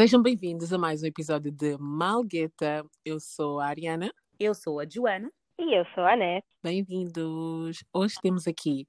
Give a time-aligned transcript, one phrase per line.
[0.00, 2.82] Sejam bem-vindos a mais um episódio de Malgueta.
[3.04, 4.10] Eu sou a Ariana.
[4.38, 5.30] Eu sou a Joana.
[5.58, 6.46] E eu sou a Anete.
[6.62, 7.84] Bem-vindos.
[7.92, 8.86] Hoje temos aqui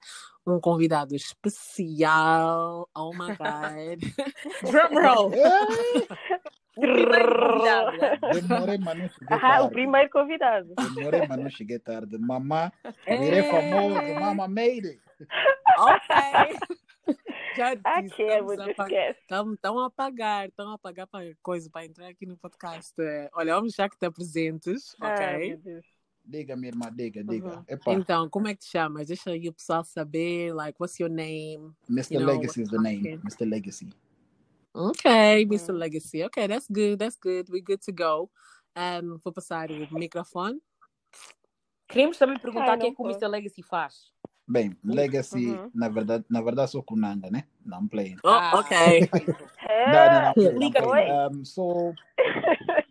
[0.47, 2.87] um convidado especial.
[2.95, 3.99] Oh my God.
[4.71, 5.31] Drumroll!
[6.79, 7.97] Primeiro convidado?
[8.33, 10.73] Demorei, mas não cheguei Ah, o primeiro convidado.
[10.95, 12.17] Demorei, mas não cheguei tarde.
[12.17, 12.71] Mamá,
[13.05, 13.95] virei famoso.
[14.17, 15.01] Mama made it.
[15.77, 16.79] ok.
[17.55, 18.63] Já disse, Aqui é muito.
[19.53, 22.93] Estão a pagar, estão a pagar para coisa para entrar aqui no podcast.
[22.99, 25.49] É, Olha, vamos já que está presentes, Ai, ok?
[25.49, 25.85] meu Deus.
[26.23, 27.65] Diga, minha irmã, diga, diga.
[27.69, 27.93] Uhum.
[27.93, 29.07] Então, como é que te chamas?
[29.07, 31.73] Deixa aí o pessoal saber, like, what's your name?
[31.89, 32.13] Mr.
[32.13, 32.99] you know, Legacy is the name.
[32.99, 33.17] okay.
[33.17, 33.45] Mr.
[33.45, 33.89] Legacy.
[34.73, 35.71] Ok, Mr.
[35.71, 35.77] Hum.
[35.77, 36.23] Legacy.
[36.23, 37.49] Ok, that's good, that's good.
[37.49, 38.29] We're good to go.
[38.77, 40.61] Um, vou passar o microfone.
[41.89, 43.05] Queremos também perguntar Ai, o que é que o.
[43.05, 43.27] Mr.
[43.27, 44.13] Legacy faz.
[44.47, 45.71] Bem, Legacy, Uhum.
[45.73, 47.45] na verdade, na verdade sou Kunanga, né?
[47.65, 48.15] Não play.
[48.23, 48.99] Oh, Ah, ok.
[48.99, 49.49] perfeito.
[49.87, 51.11] Não, não, não, não play.
[51.11, 51.95] Um, sou,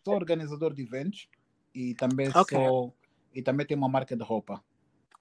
[0.05, 1.29] sou organizador de eventos
[1.75, 2.59] e também Ok.
[2.59, 2.95] sou
[3.33, 4.63] e também tenho uma marca de roupa.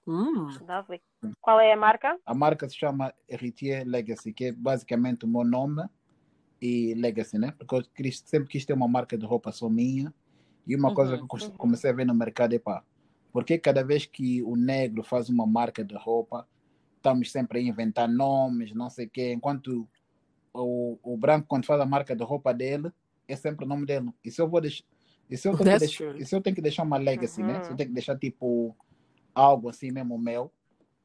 [0.06, 1.00] Hum, Lovely.
[1.40, 2.18] Qual é a marca?
[2.26, 5.84] A marca se chama Héritier Legacy, que é basicamente o meu nome
[6.60, 7.52] e Legacy, né?
[7.52, 10.12] Porque eu sempre quis ter uma marca de roupa só minha.
[10.66, 11.56] E uma coisa que Uhum.
[11.56, 12.82] comecei a ver no mercado é pá,
[13.32, 16.46] porque cada vez que o negro faz uma marca de roupa,
[16.96, 19.88] estamos sempre a inventar nomes, não sei o quê, enquanto
[20.52, 22.92] o, o branco, quando faz a marca de roupa dele,
[23.26, 24.10] é sempre o nome dele.
[24.24, 24.84] E se eu vou deixar.
[25.28, 27.58] E se eu tenho, que, deixar, e se eu tenho que deixar uma legacy, né?
[27.58, 27.64] Uhum.
[27.64, 28.76] Se eu tenho que deixar tipo
[29.32, 30.52] algo assim mesmo meu,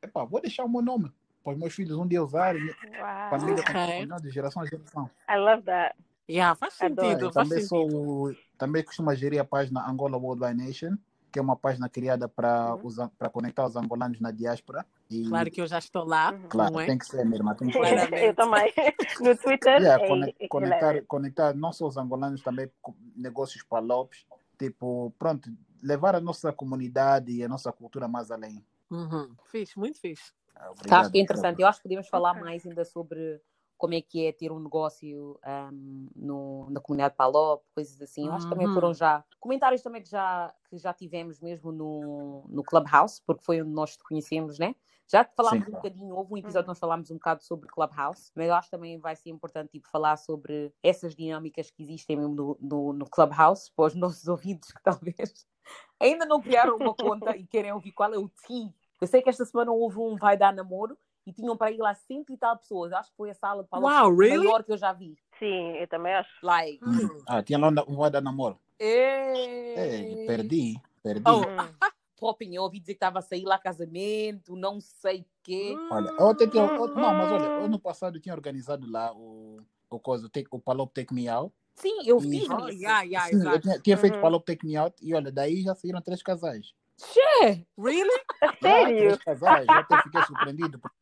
[0.01, 1.11] epá, vou deixar o meu nome.
[1.43, 2.63] Para os meus filhos um dia usarem,
[2.99, 3.29] Uau.
[3.29, 3.73] família Ok.
[3.73, 5.09] continua de geração a geração.
[5.29, 5.95] I love that.
[6.27, 7.07] yeah, faz Adoro.
[7.07, 7.91] sentido, Eu faz também sentido.
[7.91, 10.97] sou também costumo gerir a página Angola World by Nation,
[11.35, 13.09] que é uma página criada para Uhum.
[13.19, 14.85] para conectar os angolanos na diáspora.
[15.09, 16.47] E, Claro que eu já estou lá, Uhum.
[16.47, 16.85] claro, é?
[16.85, 18.23] tem que ser, minha irmã, tem que ser.
[18.23, 18.71] Eu também.
[19.19, 22.71] No Twitter Yeah, é, conec- é conectar, conectar não só os angolanos, também
[23.17, 24.25] negócios palopes,
[24.57, 25.49] tipo, pronto,
[25.83, 28.65] levar a nossa comunidade e a nossa cultura mais além.
[28.89, 29.35] Uhum.
[29.51, 30.31] Fixe, muito fixe.
[30.55, 31.61] Ah, Acho obrigado, que é interessante.
[31.61, 33.41] Eu acho que podemos falar mais ainda sobre
[33.77, 38.27] como é que é ter um negócio ahm, no, na comunidade Palop, coisas assim.
[38.27, 38.73] Eu acho que também Uhum.
[38.73, 43.61] foram já comentários também que já, que já tivemos mesmo no, no Clubhouse, porque foi
[43.61, 44.75] onde nós te conhecemos, né?
[45.07, 46.63] Já falámos Sim, um bocadinho, houve um episódio Uhum.
[46.63, 49.69] que nós falámos um bocado sobre Clubhouse, mas eu acho que também vai ser importante
[49.71, 54.27] tipo, falar sobre essas dinâmicas que existem mesmo no, no, no Clubhouse, para os nossos
[54.27, 55.45] ouvintes que talvez
[55.99, 58.73] ainda não criaram uma conta e querem ouvir qual é o T.
[58.99, 61.93] Eu sei que esta semana houve um Vai Dar Namoro e tinham para ir lá
[61.93, 62.91] cento e tal pessoas.
[62.93, 64.45] Acho que foi a sala de palco Wow, really?
[64.45, 65.17] maior que eu já vi.
[65.39, 66.29] Sim, eu também acho.
[66.43, 67.23] Like, Hum.
[67.27, 68.59] Ah, tinha lá um vai dar namoro.
[68.79, 71.29] ei, Ei, perdi, perdi.
[71.29, 71.45] Oh.
[71.45, 71.73] Hum.
[72.17, 75.75] tua opinião, ouvi dizer que estava a sair lá casamento, não sei o quê.
[75.91, 79.59] Olha, eu até tinha, eu- não, mas olha, ano passado eu tinha organizado lá o,
[79.89, 81.53] o, coisa, o, take, o Palop Take Me Out.
[81.75, 82.79] Sim, eu fiz Oh, isso.
[82.81, 83.59] yeah, yeah, Sim, eu exato.
[83.59, 84.21] tinha, tinha feito Uhum.
[84.21, 86.73] Palop Take Me Out e olha, daí já saíram três casais.
[86.97, 88.23] Che, Really?
[88.63, 88.97] Sério?
[88.97, 90.79] três casais, eu até fiquei surpreendido.
[90.79, 90.95] porque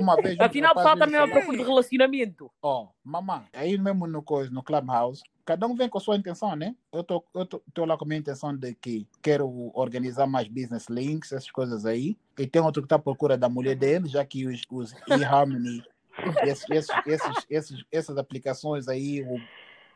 [0.00, 2.50] Uma vez um Afinal, o pessoal rapaz também é veio uma falar, procura de relacionamento.
[2.62, 6.54] Ó, mamãe, aí mesmo no, coisa, no Clubhouse, cada um vem com a sua intenção,
[6.54, 6.74] né?
[6.92, 10.48] Eu tô, eu tô, tô lá com a minha intenção de que quero organizar mais
[10.48, 12.16] business links, essas coisas aí.
[12.38, 15.82] E tem outro que está à procura da mulher dele, já que os, os eHarmony,
[16.44, 19.40] esses, esses, esses, esses, essas aplicações aí, o,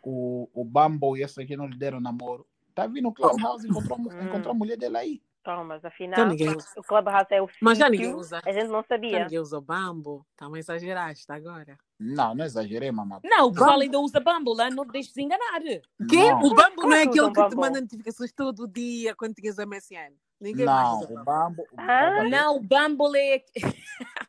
[0.02, 2.46] o, o Bumble e esses aqui não lhe deram namoro.
[2.74, 4.24] Tá vindo no Clubhouse e encontrou, Hum.
[4.24, 5.22] encontrou a mulher dele aí.
[5.44, 8.40] Então, mas Então afinal, ninguém o Clubhouse é o Mas já ninguém usa.
[8.46, 9.24] A gente não Já sabia.
[9.24, 10.26] ninguém usa o Bambo.
[10.34, 11.76] Tá uma exageraste agora.
[12.00, 13.20] Não, não exagerei, mamãe.
[13.22, 14.70] Não, o pessoal ainda usa Bumble, hein?
[14.74, 15.60] não te deixes enganar.
[15.60, 15.82] Quê?
[16.30, 16.44] Não.
[16.44, 19.34] O Bambo Como não é é que aquele que te manda notificações todo dia quando
[19.34, 20.14] tinhas MSN.
[20.44, 21.64] Ninguém mais Não, usa o Bumble.
[21.78, 22.24] Ah.
[22.24, 23.42] Não, o Bumble é.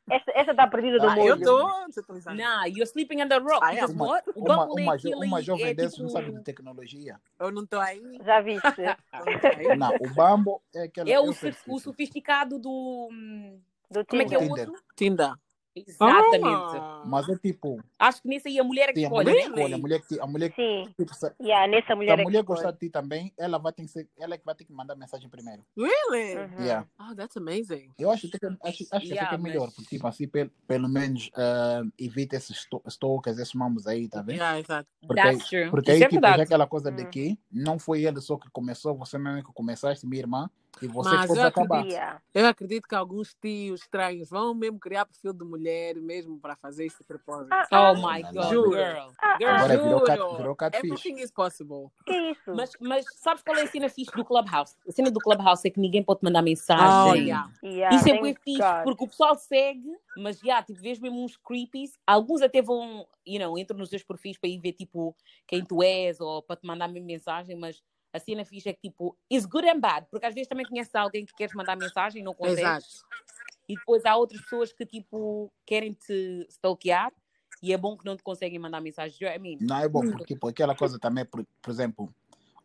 [0.09, 1.27] Essa, essa está perdida do Ah, mundo.
[1.27, 2.37] Eu estou desatualizada.
[2.37, 3.59] Não, you're sleeping under a rock.
[3.61, 3.85] Ah, é?
[3.85, 4.21] Uma?
[4.33, 5.25] O uma, Bumble é uma, jo- aquele.
[5.25, 6.03] uma jovem é dessas tipo...
[6.03, 7.19] não sabe de tecnologia.
[7.39, 8.19] Eu não estou aí.
[8.23, 8.61] Já viste?
[9.77, 11.09] Não tô o Bumble é aquela.
[11.09, 11.29] É eu o,
[11.75, 13.09] o sofisticado do.
[13.11, 13.59] hum,
[13.91, 14.73] Do Como é que é o outro?
[14.95, 15.33] Tinder.
[15.75, 16.77] Exatamente.
[16.77, 17.03] Ah.
[17.05, 19.43] Mas é tipo, Acho que nesse aí a mulher é que tem a escolhe, mulher
[19.43, 19.55] que né?
[19.55, 20.19] escolhe, a mulher que.
[20.22, 20.93] A mulher que Sim.
[20.97, 22.57] tipo, se, se Yeah, nessa a mulher é que mulher escolhe.
[22.57, 24.73] gostar de ti também, ela, vai ter que ser, ela é que vai ter que
[24.73, 25.63] mandar mensagem primeiro.
[25.77, 26.35] Really?
[26.37, 26.63] Uhum.
[26.63, 26.87] Yeah.
[26.99, 27.89] Oh, that's amazing.
[27.99, 30.87] Eu acho que, acho, acho que Yeah, que é melhor, porque tipo assim, pelo, pelo
[30.89, 34.37] menos ah, evita esses stalkers, esses mamos aí, tá vendo?
[34.37, 34.89] Yeah, exato.
[35.05, 35.69] Porque, That's true.
[35.69, 36.41] porque Isso aí, é tipo, já verdade.
[36.43, 37.09] aquela coisa de Hum.
[37.09, 40.49] que não foi ele só que começou, você mesmo que começaste, minha irmã,
[40.81, 41.75] E vocês Mas eu acabar.
[41.77, 41.93] acredito.
[41.93, 42.22] Yeah.
[42.33, 46.85] Eu acredito que alguns tios estranhos vão mesmo criar perfil de mulher mesmo para fazer
[46.85, 47.53] esse propósito.
[47.53, 48.49] Ah, Oh ah, my Não, God.
[48.51, 48.72] Juro.
[48.72, 49.09] girl.
[49.22, 49.51] Ah, Girl.
[49.55, 50.37] Agora virou cat- Juro.
[50.37, 50.83] virou catfish.
[50.83, 51.87] Everything is possible.
[52.05, 52.53] que isso?
[52.53, 54.75] Mas, mas sabes qual é a cena fixe do Clubhouse?
[54.87, 57.23] A cena do Clubhouse é que ninguém pode mandar Oh, mensagem.
[57.28, 57.49] yeah.
[57.63, 58.83] Yeah, Isso é bem fixe, God.
[58.83, 61.97] porque o pessoal segue, mas já, tipo, vês mesmo uns creepies.
[62.05, 65.16] Alguns até vão, you know, entram nos teus perfis para ir ver, tipo,
[65.47, 67.81] quem tu és ou para te mandar mesmo mensagem, mas
[68.16, 70.94] a cena fixe é que, tipo, is good and bad, porque às vezes também conheces
[70.96, 72.59] alguém que queres mandar mensagem e não consegues.
[72.62, 72.85] Exato.
[73.67, 77.12] E depois há outras pessoas que, tipo, querem te stalkear
[77.62, 79.17] e é bom que não te conseguem mandar mensagem.
[79.28, 82.14] I mean, Não é bom, porque tipo, aquela coisa também, por, por exemplo,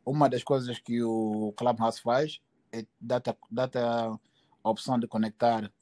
[0.05, 2.41] uma das coisas que o Clubhouse faz
[2.73, 3.31] é dar-te
[3.79, 4.19] a-
[4.62, 5.73] opção de conectar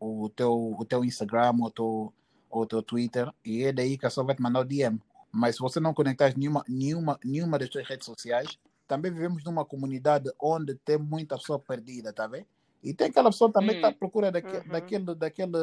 [0.00, 2.14] o teu, o teu Instagram ou o teu,
[2.50, 5.00] ou teu Twitter e é daí que a pessoa vai te mandar o DM.
[5.30, 8.58] Mas se você não conectar nenhuma, nenhuma, nenhuma das suas redes sociais,
[8.90, 12.44] também vivemos numa comunidade onde tem muita pessoa perdida, tá vendo?
[12.82, 13.94] E tem aquela pessoa também que está à Hum.
[13.94, 14.62] procura daque, Uhum.
[14.66, 15.58] daquele, daquele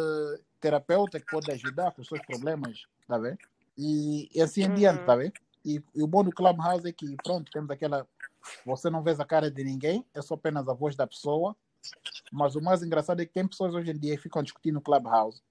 [0.61, 3.37] terapeuta que pode ajudar com os seus problemas, tá vendo?
[3.77, 5.05] E, e assim em diante, Uhum.
[5.05, 5.33] tá vendo?
[5.65, 8.07] E, e o bom do Clubhouse é que, pronto, temos aquela.
[8.65, 11.53] Você não vê a cara de ninguém, é só apenas a voz da pessoa.
[12.31, 14.81] Mas o mais engraçado é que tem pessoas hoje em dia que ficam discutindo no
[14.81, 15.41] Clubhouse.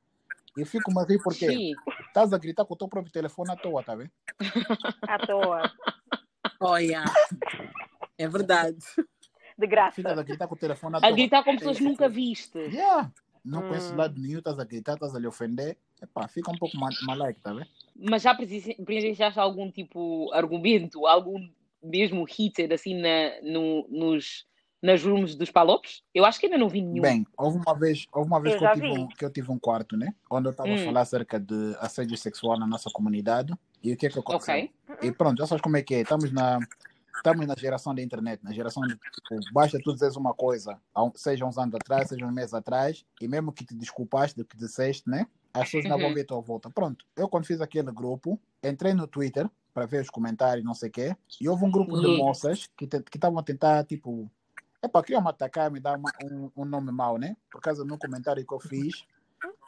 [0.57, 1.77] E eu fico mas aí porque
[2.09, 4.11] estás a gritar com o teu próprio telefone à toa, tá vendo?
[5.07, 5.71] À toa.
[6.81, 7.13] Yeah.
[8.19, 8.79] É verdade.
[9.59, 9.97] De graça.
[9.97, 12.09] Ficas a gritar com o telefone à A gritar com pessoas nunca é.
[12.09, 12.59] viste.
[12.59, 13.11] Yeah.
[13.45, 13.97] Não conheces Hum.
[13.97, 15.77] lado nenhum, estás a gritar, estás a lhe ofender.
[16.03, 17.67] Epá, fica um pouco mal, malaico, tá vendo?
[17.95, 21.49] Mas já presenci- presenciaste algum tipo argumento, algum
[21.83, 24.45] mesmo heated assim na, no, nos,
[24.83, 26.03] nas rooms dos palopes?
[26.13, 27.03] Eu acho que ainda não vi nenhum.
[27.03, 28.99] Bem, houve uma vez, houve uma vez Eu que, eu tive vi.
[29.01, 30.13] um, que eu tive um quarto, né?
[30.31, 30.85] Onde eu estava a Hum.
[30.85, 33.55] falar acerca de assédio sexual na nossa comunidade.
[33.87, 34.55] E o que é que aconteceu?
[34.55, 34.71] ok.
[35.01, 36.01] E pronto, já sabes como é que é.
[36.01, 36.59] Estamos na,
[37.15, 41.13] estamos na geração da internet, na geração de tipo, basta tu dizeres uma coisa, um-
[41.15, 44.57] seja uns anos atrás, seja uns meses atrás, e mesmo que te desculpaste do que
[44.57, 45.27] disseste, né?
[45.55, 46.15] As pessoas ainda vão Uhum.
[46.15, 46.69] ver a tua volta.
[46.69, 50.89] Pronto, eu quando fiz aquele grupo, entrei no Twitter para ver os comentários, não sei
[50.89, 52.17] o quê, e houve um grupo de Yes.
[52.19, 54.29] moças que estavam a tentar, tipo,
[54.83, 57.37] Epá, queriam me atacar, me dar uma- um, um nome mau, né?
[57.51, 59.05] Por causa do comentário que eu fiz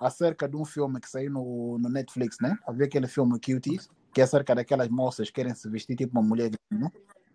[0.00, 2.56] acerca de um filme que saiu no, no Netflix, né?
[2.66, 6.26] Havia aquele filme Cuties, que é acerca daquelas moças que querem se vestir tipo uma
[6.26, 6.90] mulher, né?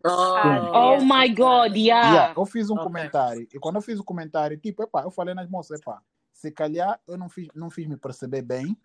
[0.05, 1.03] Oh yes.
[1.03, 2.11] my god, yeah.
[2.11, 2.83] Yeah, eu fiz um Ok.
[2.83, 6.01] comentário, e quando eu fiz o comentário, tipo, epá, eu falei nas moças, epá,
[6.33, 8.77] se calhar eu não fiz, não fiz me perceber bem,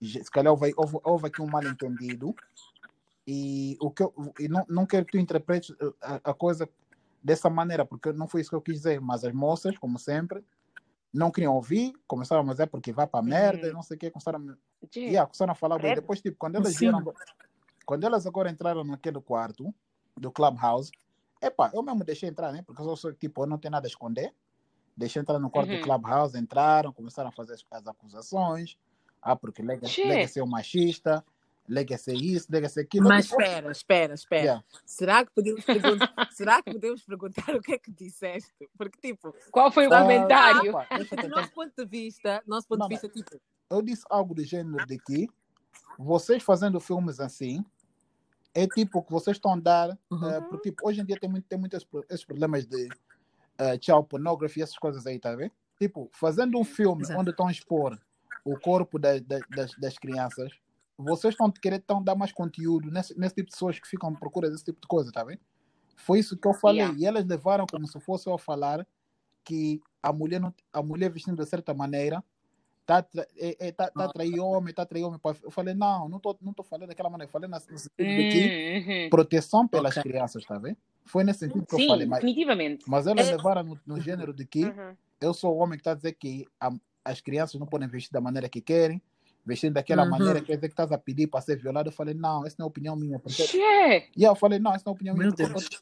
[0.00, 2.34] se calhar houve, houve, houve aqui um mal entendido,
[3.26, 6.68] e, o que eu, e não, não quero que tu interpretes uh, a, a coisa
[7.22, 10.44] dessa maneira, porque não foi isso que eu quis dizer, mas as moças, como sempre,
[11.12, 13.74] não queriam ouvir, começaram a dizer porque vai para merda, Uhum.
[13.74, 14.56] não sei o quê, começaram,
[14.96, 15.86] yeah, começaram a falar, bem.
[15.86, 16.00] Credo.
[16.02, 17.04] depois, tipo, quando elas vieram,
[17.84, 19.74] quando elas agora entraram naquele quarto
[20.16, 20.90] do Clubhouse,
[21.42, 22.62] epá, eu mesmo deixei entrar, né?
[22.62, 24.32] Porque eu sou, tipo, eu não tenho nada a esconder.
[24.96, 25.76] Deixei entrar no quarto Uhum.
[25.78, 28.76] do Clubhouse, entraram, começaram a fazer as, as acusações.
[29.22, 29.86] Ah, porque Lega.
[29.98, 31.24] Lega ser um machista,
[31.70, 33.06] Lega ser isso, Lega ser aquilo.
[33.08, 34.42] Mas espera, espera, espera.
[34.42, 34.64] yeah.
[34.84, 38.52] Será que podemos perguntar, será que podemos perguntar o que é que disseste?
[38.76, 40.72] Porque, tipo, Qual foi o Ah, comentário?
[40.90, 43.40] eu do tentar- nosso ponto de vista, nosso ponto Não, de vista, tipo,
[43.70, 45.28] eu disse algo do gênero de que
[45.98, 47.64] vocês fazendo filmes assim
[48.52, 50.28] é tipo que vocês estão a dar Uhum.
[50.28, 53.78] eh, porque tipo, hoje em dia tem, muito, tem muitos pro- esses problemas de uh,
[53.80, 55.52] child pornography essas coisas aí, tá vendo?
[55.78, 57.20] Tipo, fazendo um filme Exato.
[57.20, 57.96] onde estão a expor
[58.44, 60.50] o corpo da- da- das, das crianças,
[61.02, 64.10] vocês estão a querer tão dar mais conteúdo nesse, nesse tipo de pessoas que ficam
[64.10, 65.40] à procura desse tipo de coisa, tá vendo?
[65.96, 66.80] Foi isso que eu falei.
[66.82, 66.98] Yeah.
[66.98, 68.86] E elas levaram como se fosse eu a falar
[69.44, 72.22] que a mulher, não, a mulher vestindo de certa maneira
[72.86, 75.20] tá, tra- é, é, tá, tá atrair homem, tá a atrair homem.
[75.42, 77.28] Eu falei, não, não tô, não tô falando daquela maneira.
[77.28, 79.10] Eu falei no sentido de que Hum, uhum.
[79.10, 80.02] proteção pelas Ok.
[80.10, 80.76] crianças, tá vendo?
[81.04, 82.06] Foi nesse sentido que eu Sim, falei.
[82.06, 82.84] Mas, definitivamente.
[82.88, 84.96] mas elas É- levaram no, no gênero de que Uhum.
[85.20, 86.72] eu sou o homem que está a dizer que a-
[87.04, 89.00] as crianças não podem vestir da maneira que querem,
[89.44, 90.10] vestindo daquela Uhum.
[90.10, 91.88] maneira, quer dizer que estás a pedir para ser violado.
[91.88, 93.18] Eu falei, não, essa não é opinião minha.
[93.18, 93.42] Porque...
[94.16, 95.28] E eu falei, não, essa não é opinião minha.
[95.28, 95.80] Meu porque Deus.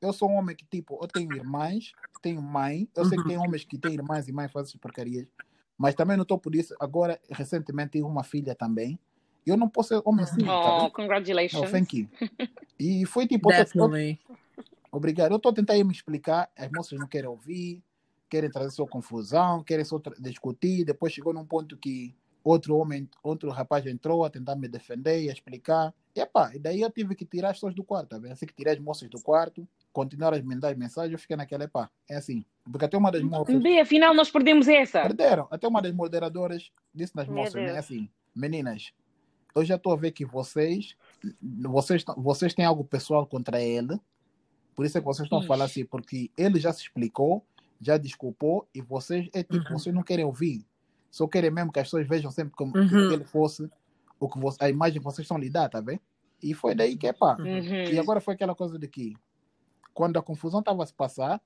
[0.00, 3.24] Eu, eu sou um homem que, tipo, eu tenho irmãs, tenho mãe, eu sei que
[3.24, 3.28] Uhum.
[3.28, 5.28] tem homens que têm irmãs e mães fazem porcarias,
[5.76, 6.74] mas também não estou por isso.
[6.80, 8.98] Agora, recentemente, tive uma filha também.
[9.46, 10.92] Eu não posso ser homem assim, tá Oh, vendo?
[10.92, 11.62] congratulations.
[11.62, 12.08] Não, thank you.
[12.78, 14.18] E foi tipo, eu tô- eu- definitely.
[14.92, 15.30] Obrigado.
[15.32, 17.82] Eu estou tentando me explicar, as moças não querem ouvir,
[18.28, 20.84] querem trazer sua confusão, querem só discutir.
[20.84, 25.28] Depois chegou num ponto que outro homem, outro rapaz entrou a tentar me defender e
[25.30, 25.94] a explicar.
[26.14, 28.32] E, epá, e daí eu tive que tirar as pessoas do quarto, tá vendo?
[28.32, 31.64] Assim que tirei as moças do quarto, continuaram a me dar mensagens, eu fiquei naquela,
[31.64, 32.44] epá, é assim.
[32.70, 35.02] Porque até uma das moças Bem, afinal nós perdemos essa.
[35.02, 37.66] perderam, até uma das moderadoras disse nas Meu moças, né?
[37.66, 37.78] Deus.
[37.78, 38.92] Assim, meninas,
[39.54, 40.96] eu já estou a ver que vocês,
[41.42, 43.98] vocês, vocês têm algo pessoal contra ele,
[44.74, 45.48] por isso é que vocês estão Ixi.
[45.48, 47.44] falando assim, porque ele já se explicou
[47.82, 49.78] já desculpou e vocês, é tipo, Uhum.
[49.78, 50.66] vocês não querem ouvir.
[51.10, 52.88] Só querem mesmo que as pessoas vejam sempre como Uhum.
[52.88, 53.68] que ele fosse
[54.18, 56.00] o que vo- a imagem que vocês estão lhe dar, tá vendo?
[56.42, 57.36] E foi daí que é pá.
[57.38, 57.84] Uhum.
[57.92, 59.14] E agora foi aquela coisa de que
[59.92, 61.40] quando a confusão estava a se passar,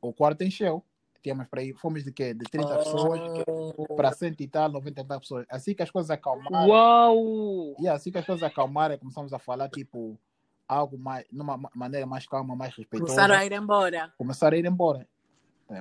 [0.00, 0.82] o quarto encheu.
[1.22, 2.32] Tínhamos para aí, fomos de quê?
[2.32, 3.94] De 30 pessoas Oh.
[3.94, 5.44] para 100 e tal, 90 e tal pessoas.
[5.50, 7.76] Assim que as coisas acalmaram, Uau!
[7.78, 10.18] e assim que as coisas acalmaram, começamos a falar tipo
[10.66, 13.12] algo mais, numa ma- maneira mais calma, mais respeitosa.
[13.12, 14.14] Começaram a ir embora.
[14.16, 15.06] Começaram a ir embora.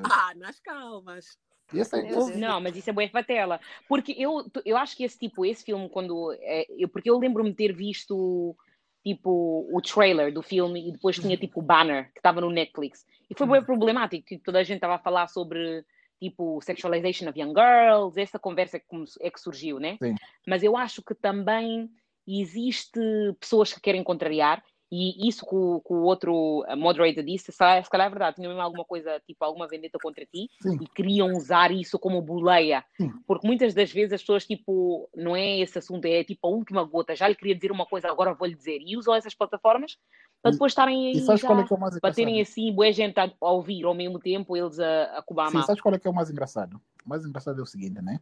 [0.04, 1.38] Ah, nas calmas.
[1.74, 2.38] Esse.
[2.38, 3.60] Não, mas isso é bué fatela.
[3.88, 6.34] Porque eu, eu acho que esse tipo, esse filme, quando.
[6.42, 8.56] É, eu, porque eu lembro-me de ter visto
[9.04, 13.06] tipo o trailer do filme e depois tinha tipo o banner que estava no Netflix.
[13.30, 15.86] E foi bem problemático, que toda a gente estava a falar sobre
[16.20, 18.86] tipo sexualization of young girls, essa conversa é que,
[19.22, 19.98] é que surgiu, né?
[20.02, 20.16] Sim.
[20.46, 21.90] Mas eu acho que também
[22.28, 23.00] existe
[23.40, 27.84] pessoas que querem contrariar e isso que o, que o outro moderator disse, se calhar
[27.84, 30.88] se calhar é verdade, tinha mesmo alguma coisa, tipo alguma vendetta contra ti sim, e
[30.88, 32.84] queriam usar isso como boleia.
[32.98, 33.12] Sim.
[33.28, 36.84] Porque muitas das vezes as pessoas, tipo, não é esse assunto, é tipo a última
[36.84, 37.16] gota.
[37.16, 38.80] Já lhe queria dizer uma coisa, agora vou-lhe dizer.
[38.82, 39.98] E usam essas plataformas
[40.42, 42.36] para depois estarem e aí sabes já, qual é que é o mais para terem
[42.36, 42.52] engraçado?
[42.52, 45.62] assim, boa gente a, a ouvir ao mesmo tempo, eles a, a cobrar a Sim,
[45.64, 46.82] sabes qual é que é o mais engraçado?
[47.06, 48.20] O mais engraçado é o seguinte, né?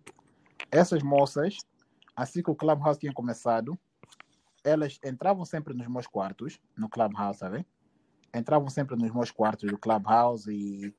[0.72, 1.58] Essas moças,
[2.16, 3.78] assim que o Clubhouse tinha começado,
[4.68, 7.66] elas entravam sempre nos meus quartos, no Clubhouse, sabe?
[8.36, 10.94] Entravam sempre nos meus quartos do Clubhouse e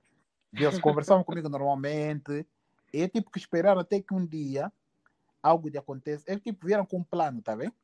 [0.81, 2.47] conversavam comigo normalmente.
[2.93, 4.73] E é tipo que esperaram até que um dia
[5.43, 6.25] algo de aconteça.
[6.27, 7.75] É tipo, vieram com um plano, tá vendo?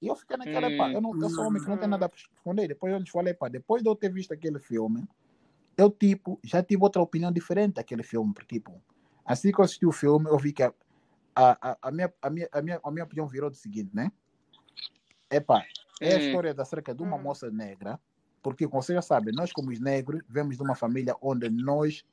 [0.00, 2.18] E eu fiquei naquela, pá, eu, não, eu sou homem que não tem nada para
[2.18, 2.68] responder.
[2.68, 5.08] Depois eu lhes falei, pá, depois de eu ter visto aquele filme,
[5.76, 8.32] eu, tipo, já tive outra opinião diferente daquele filme.
[8.32, 8.80] Porque, tipo,
[9.24, 10.72] assim que eu assisti o filme, eu vi que a,
[11.34, 14.12] a, a minha, a, minha, a, minha, a minha opinião virou do seguinte, né?
[15.34, 15.66] Epá,
[16.00, 16.18] é a Hum.
[16.18, 17.22] história acerca de uma Uhum.
[17.24, 18.00] moça negra,
[18.40, 22.04] porque, como vocês já sabem, nós, como os negros, vemos de uma família onde nós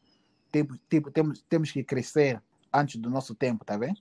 [0.52, 2.42] temos, tipo, temos, temos que crescer
[2.74, 3.98] antes do nosso tempo, tá vendo?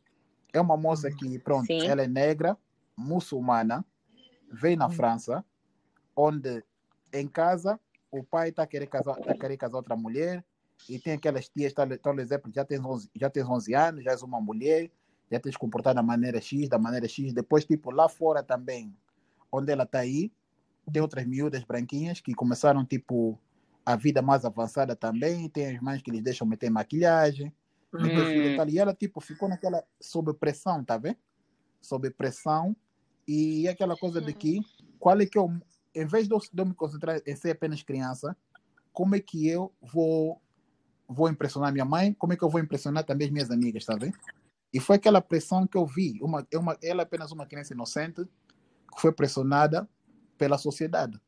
[0.55, 1.81] É uma moça que, pronto, Sim.
[1.83, 2.57] ela é negra,
[2.97, 3.85] muçulmana,
[4.51, 4.91] veio na Hum.
[4.91, 5.45] França,
[6.17, 6.65] onde
[7.13, 10.45] em casa o pai está querendo casar, tá querendo casar outra mulher,
[10.89, 14.13] e tem aquelas tias, tá, por exemplo, já tens 11, já tens 11 anos, já
[14.13, 14.91] és uma mulher,
[15.31, 17.33] já tens que comportar da maneira X, da maneira X.
[17.35, 18.97] Depois, tipo, lá fora também,
[19.53, 20.33] onde ela está aí,
[20.93, 23.39] tem outras miúdas branquinhas que começaram, tipo,
[23.85, 25.49] a vida mais avançada também.
[25.49, 27.53] Tem as mães que lhes deixam meter maquilhagem.
[27.93, 28.57] Depois, Hum.
[28.57, 31.17] tal, e ela, tipo, ficou naquela, sob pressão, tá vendo?
[31.81, 32.77] Sob pressão.
[33.27, 34.61] E aquela coisa de que,
[34.99, 35.51] qual é que eu,
[35.95, 38.37] em vez de eu, de eu me concentrar em ser apenas criança,
[38.93, 40.41] como é que eu vou
[41.13, 43.97] vou impressionar minha mãe, como é que eu vou impressionar também as minhas amigas, tá
[43.97, 44.17] vendo?
[44.73, 46.17] E foi aquela pressão que eu vi.
[46.23, 48.25] Uma, é uma, ela é apenas uma criança inocente
[48.95, 49.89] que foi pressionada
[50.39, 51.19] pela sociedade.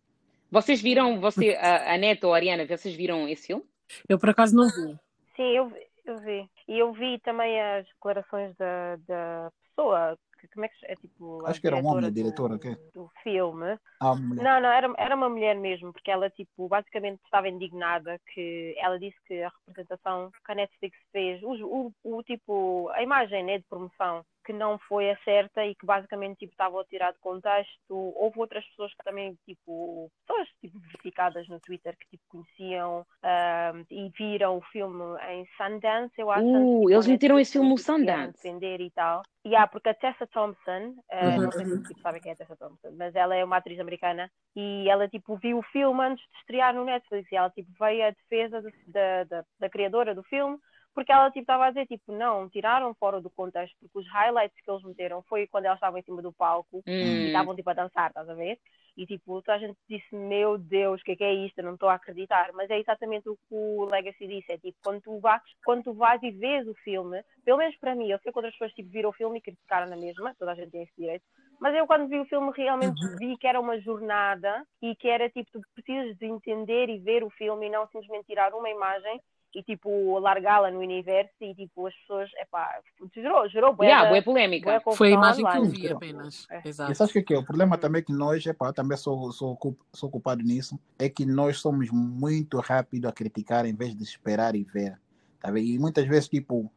[0.51, 3.65] Vocês viram, você, a, a Neto ou a Ariana, vocês viram esse filme?
[4.09, 4.99] Eu por acaso não vi.
[5.37, 6.51] Sim, eu, vi- eu vi.
[6.69, 11.47] E eu vi também as declarações da, da pessoa, que, como é que é tipo.
[11.47, 13.79] Acho que era um homem, a diretora do, do filme.
[14.01, 14.15] Ah.
[14.15, 18.99] Não, não, era, era uma mulher mesmo, porque ela, tipo, basicamente estava indignada que ela
[18.99, 23.59] disse que a representação que a Netflix fez, o, o, o tipo, a imagem, né,
[23.59, 27.19] de promoção, que não foi a certa e que basicamente, tipo, estava a tirar de
[27.19, 27.73] contexto.
[27.91, 33.85] Houve outras pessoas que também, tipo, pessoas, tipo, verificadas no Twitter que, tipo, conheciam ahm,
[33.91, 36.45] e viram o filme em Sundance, eu acho.
[36.45, 38.43] Uh, tipo, eles meteram Netflix esse filme no tipo, Sundance.
[38.43, 39.23] Vender e tal.
[39.45, 41.43] Yeah, porque a Tessa Thompson, ah, Uhum.
[41.43, 43.79] não sei se tipo, sabem quem é a Tessa Thompson, mas ela é uma atriz
[43.81, 47.69] americana e ela tipo viu o filme antes de estrear no Netflix e ela tipo
[47.79, 50.57] veio à defesa do- da, da, da criadora do filme
[50.95, 54.61] porque ela tipo estava a dizer tipo não tiraram fora do contexto porque os highlights
[54.63, 57.27] que eles meteram foi quando elas estavam em cima do palco e Hum.
[57.27, 58.59] estavam tipo a dançar estás a ver?
[58.97, 61.59] E tipo toda a gente disse meu Deus o que é que é isto?
[61.59, 62.51] Eu não estou a acreditar.
[62.53, 65.95] Mas é exatamente o que o Legacy disse é tipo quando tu vais quando tu
[65.95, 68.91] vais e vês o filme pelo menos para mim eu sei que outras pessoas tipo
[68.91, 71.25] viram o filme e criticaram na mesma toda a gente tem esse direito
[71.61, 75.31] mas eu quando vi o filme realmente vi que era uma jornada e que era
[75.31, 79.21] tipo, tu precisas de entender e ver o filme e não simplesmente tirar uma imagem
[79.55, 82.81] e tipo largá-la no universo e tipo as pessoas, epá,
[83.15, 84.81] gerou, gerou bué Yeah, boa polémica.
[84.81, 86.47] confusão Foi a imagem que eu vi apenas.
[86.51, 86.63] É.
[86.65, 86.95] E Exato.
[86.95, 87.39] sabe o que é que é?
[87.39, 89.59] O problema também é que nós, epá, eu também sou, sou,
[89.93, 94.55] sou culpado nisso, é que nós somos muito rápidos a criticar em vez de esperar
[94.55, 94.99] e ver.
[95.41, 95.67] Tá vendo?
[95.67, 96.71] E muitas vezes, tipo,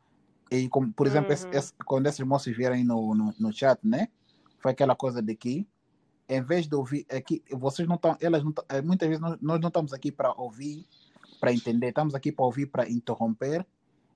[0.52, 1.52] e como, por exemplo, esse- Uhum.
[1.54, 4.10] esse- quando esses moços vieram aí no, no, no chat, né?
[4.60, 5.68] Foi aquela coisa de que,
[6.28, 9.38] em vez de ouvir, aqui, vocês não estão, elas não tão- eh, muitas vezes nós,
[9.40, 10.86] nós não estamos aqui para ouvir,
[11.46, 13.66] para entender, estamos aqui para ouvir, para interromper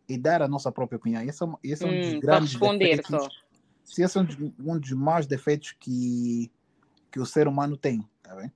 [0.07, 1.21] e dar a nossa própria opinião.
[1.21, 3.29] Esse é, esse é um dos Hum, para grandes responder defeitos só.
[3.83, 6.51] se esse é um dos, um dos maus defeitos que,
[7.11, 8.51] que o ser humano tem, tá bem?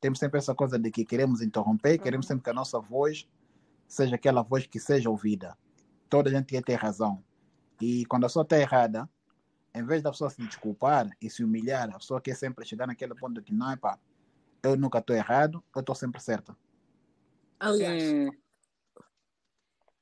[0.00, 2.28] Temos sempre essa coisa de que queremos interromper, queremos Uhum.
[2.28, 3.28] sempre que a nossa voz
[3.86, 5.56] seja aquela voz que seja ouvida.
[6.08, 7.22] Toda a gente ia ter razão.
[7.80, 9.08] E quando a pessoa está errada,
[9.74, 13.14] em vez da pessoa se desculpar e se humilhar, a pessoa quer sempre chegar naquele
[13.14, 13.98] ponto que não, pá,
[14.62, 16.56] eu nunca estou errado, eu estou sempre certa.
[17.60, 18.30] Aliás, Hum,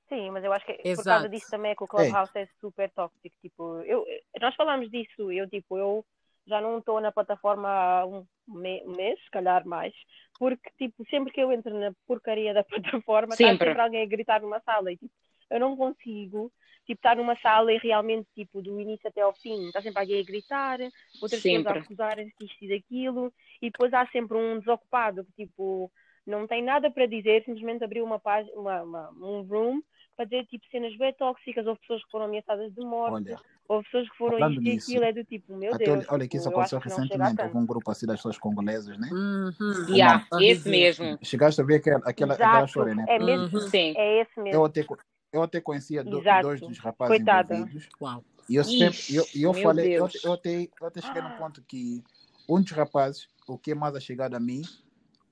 [0.09, 1.09] Sim, mas eu acho que por Exato.
[1.09, 3.35] causa disso também é que o Clubhouse é super tóxico.
[3.41, 4.05] Tipo, eu,
[4.41, 6.05] nós falamos disso, eu tipo, eu
[6.47, 9.95] já não estou na plataforma há um me- um mês, se calhar mais,
[10.39, 12.63] porque tipo, sempre que eu entro na porcaria da
[13.03, 13.69] plataforma, está Sempre.
[13.69, 15.13] sempre alguém a gritar numa sala e tipo,
[15.51, 16.53] eu não consigo
[16.87, 20.21] tipo, estar numa sala e realmente tipo, do início até ao fim, está sempre alguém
[20.21, 20.79] a gritar,
[21.19, 21.79] outras pessoas Sempre.
[21.79, 23.33] a acusarem-se disto e daquilo,
[23.63, 25.91] e depois há sempre um desocupado que tipo
[26.27, 29.83] não tem nada para dizer, simplesmente abriu uma página, uma, uma- um room
[30.17, 33.85] para dizer tipo cenas bem tóxicas, houve pessoas que foram ameaçadas de morte, Olha, houve
[33.85, 36.49] pessoas que foram isto e aquilo, é do tipo, meu até Deus, olha, que isso
[36.49, 37.43] aconteceu a recentemente.
[37.43, 39.09] Houve um grupo assim das pessoas congolesas, né?
[39.13, 39.53] uhum.
[39.89, 40.53] yeah, Horrível.
[40.53, 41.19] esse mesmo.
[41.23, 43.05] Chegaste a ver aquela, aquela, aquela Exato, história, né?
[43.09, 43.69] é mesmo, Uhum.
[43.69, 43.95] Sim.
[43.97, 44.55] é esse mesmo.
[44.57, 44.87] Eu até,
[45.33, 47.55] eu até conhecia do- dois dos rapazes Coitada.
[47.55, 47.89] envolvidos.
[48.01, 48.25] Uau.
[48.49, 50.25] E eu sempre, Ixi, eu, eu falei, eu, Deus.
[50.25, 52.05] eu, até, eu até cheguei num ponto que
[52.49, 54.63] um dos rapazes, o que é mais chegado a mim,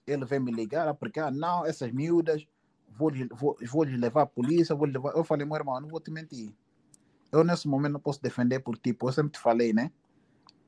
[0.06, 2.47] ele veio me ligar, ah, porque, ah, não, essas miúdas,
[2.88, 5.12] vou, lhe- vou, vou lhes levar à polícia, vou levar.
[5.16, 6.54] Eu falei, meu irmão, não vou te mentir.
[7.32, 9.90] Eu nesse momento não posso defender por tipo, eu sempre te falei, né?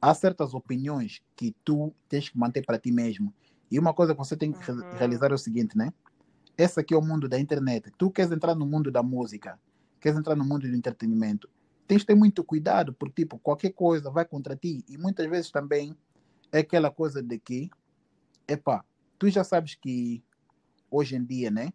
[0.00, 3.34] Há certas opiniões que tu tens que manter para ti mesmo.
[3.70, 4.82] E uma coisa que você tem que Uhum.
[4.92, 5.92] realizar é o seguinte, né?
[6.56, 7.90] Esse aqui é o mundo da internet.
[7.98, 9.58] Tu queres entrar no mundo da música,
[10.00, 11.48] queres entrar no mundo do entretenimento,
[11.86, 14.84] tens de ter muito cuidado, porque tipo, qualquer coisa vai contra ti.
[14.88, 15.96] E muitas vezes também
[16.52, 17.70] é aquela coisa de que,
[18.48, 18.84] epá,
[19.18, 20.22] tu já sabes que
[20.90, 21.72] hoje em dia, né?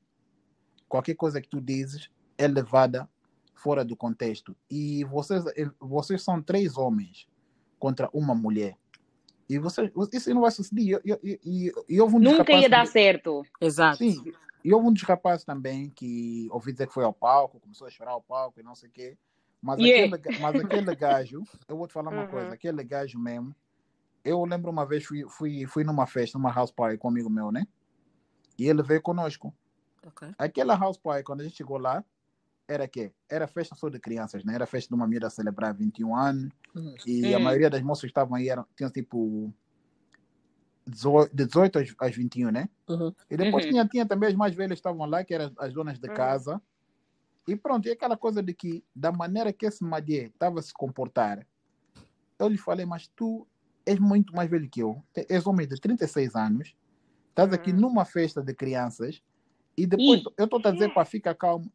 [0.87, 3.07] Qualquer coisa que tu dizes é levada
[3.53, 4.55] fora do contexto.
[4.69, 7.27] E vocês, eh, vocês são três homens
[7.77, 8.75] contra uma mulher.
[9.49, 11.01] E vocês, isso não vai suceder.
[11.03, 13.43] E, e, e, e houve um Nunca ia dar que- certo.
[13.59, 13.97] Exato.
[13.97, 14.23] Sim,
[14.63, 17.89] e houve um dos rapazes também que ouvi dizer que foi ao palco, começou a
[17.89, 19.17] chorar ao palco e não sei o quê.
[19.61, 20.15] Mas, Yeah.
[20.15, 22.29] aquele, mas aquele gajo, eu vou te falar uma Uhum.
[22.29, 23.53] coisa, aquele gajo mesmo,
[24.23, 27.29] eu lembro uma vez, fui, fui, fui numa festa, numa house party com um amigo
[27.29, 27.67] meu, né?
[28.57, 29.53] E ele veio conosco.
[30.05, 30.29] Ok.
[30.37, 32.03] Aquela house party, quando a gente chegou lá,
[32.67, 33.11] era quê?
[33.29, 34.53] Era festa só de crianças, né?
[34.53, 36.51] Era festa de uma miúda a celebrar 21 anos.
[36.75, 36.95] Uhum.
[37.05, 37.41] E a Hum.
[37.43, 39.51] maioria das moças que estavam aí eram, tinham tipo
[40.85, 42.69] 18, de 18 às- às 21, né?
[42.87, 43.13] Uhum.
[43.29, 43.71] E depois Uhum.
[43.71, 46.13] tinha, tinha também as mais velhas que estavam lá, que eram as donas de Uhum.
[46.13, 46.61] casa.
[47.47, 50.73] E pronto, e aquela coisa de que, da maneira que esse Madier estava a se
[50.73, 51.45] comportar,
[52.37, 53.47] eu lhe falei, mas tu
[53.89, 56.75] és muito mais velho que eu, és homem de 36 anos,
[57.29, 57.79] estás aqui Uhum.
[57.79, 59.21] numa festa de crianças,
[59.75, 60.25] e depois Ih.
[60.37, 61.71] eu estou a dizer para ficar calmo,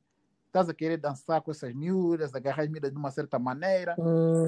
[0.47, 3.97] estás a querer dançar com essas miúdas, agarrar as miúdas de uma certa maneira.
[3.99, 4.47] Hum.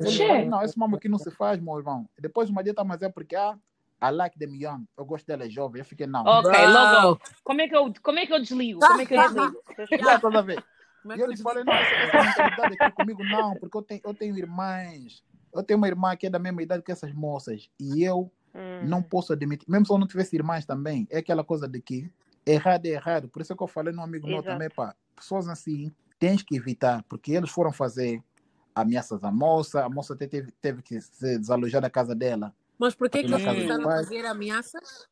[0.49, 2.09] Não, esse mambo aqui não se faz, meu irmão.
[2.17, 3.59] E depois o Madier está a dizer porque, ah,
[4.01, 5.81] I like them young, eu gosto dela jovem.
[5.81, 6.23] Eu fiquei, não.
[6.25, 7.21] Ok, logo.
[7.43, 8.79] Como é que eu, como é que eu desligo?
[8.79, 9.63] Como é que eu desligo?
[10.05, 10.65] Já, estás a ver?
[11.03, 13.83] Como é E eu lhe falei, não, essa, essa mentalidade aqui comigo não, porque eu
[13.83, 15.25] tenho, eu tenho irmãs.
[15.61, 17.69] Eu tenho uma irmã que é da mesma idade que essas moças.
[17.81, 18.89] E eu Hum.
[18.89, 22.11] não posso admitir, mesmo se eu não tivesse irmãs também, é aquela coisa de que
[22.47, 23.29] errado é errado.
[23.29, 24.53] Por isso é que eu falei num amigo meu Exato.
[24.53, 28.23] também, pá, pessoas assim, tens que evitar, porque eles foram fazer
[28.75, 32.55] ameaças à moça, a moça até teve, teve que se desalojar da casa dela.
[32.79, 35.09] Mas por que que eles começaram a fazer ameaças?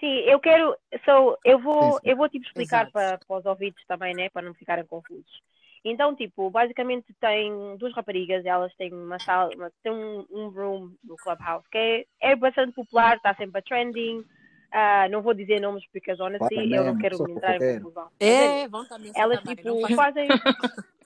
[0.00, 2.10] Sim, eu quero, so, eu vou, Sim, sim.
[2.10, 5.42] eu vou tipo explicar para, para os ouvintes também, né, para não ficarem confusos.
[5.90, 10.92] Então, tipo, basicamente tem duas raparigas, elas têm uma sala, uma, têm um, um room
[11.04, 14.24] no Clubhouse que é, é bastante popular, está sempre a trending.
[14.70, 18.08] Ah, não vou dizer nomes porque, honestly, Para eu não quero entrar em confusão.
[18.20, 20.28] Mas é É, vão também elas também, tipo fazem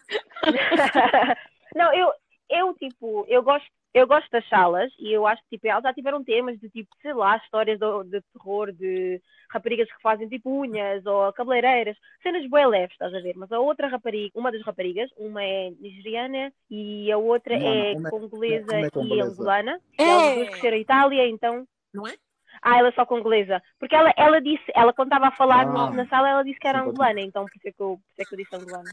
[1.76, 2.12] não eu
[2.52, 5.92] eu tipo eu gosto eu gosto das salas e eu acho que tipo, elas já
[5.92, 10.48] tiveram temas de tipo, sei lá, histórias de, de terror, de raparigas que fazem tipo
[10.62, 13.34] unhas ou cabeleireiras, cenas bem leves, estás a ver?
[13.36, 17.94] Mas a outra rapariga, uma das raparigas, uma é nigeriana e a outra Não, é
[17.96, 19.80] não, é- congolesa uma é e angolana.
[19.98, 20.02] É.
[20.02, 22.14] E elas duas cresceram em Itália, então Não é?
[22.62, 23.62] ah, ela é só congolesa.
[23.78, 25.90] Porque ela, ela disse, ela quando estava a falar Ah.
[25.90, 28.22] na sala, ela disse que era angolana, então por isso, é que eu, por isso
[28.22, 28.90] é que eu disse angolana.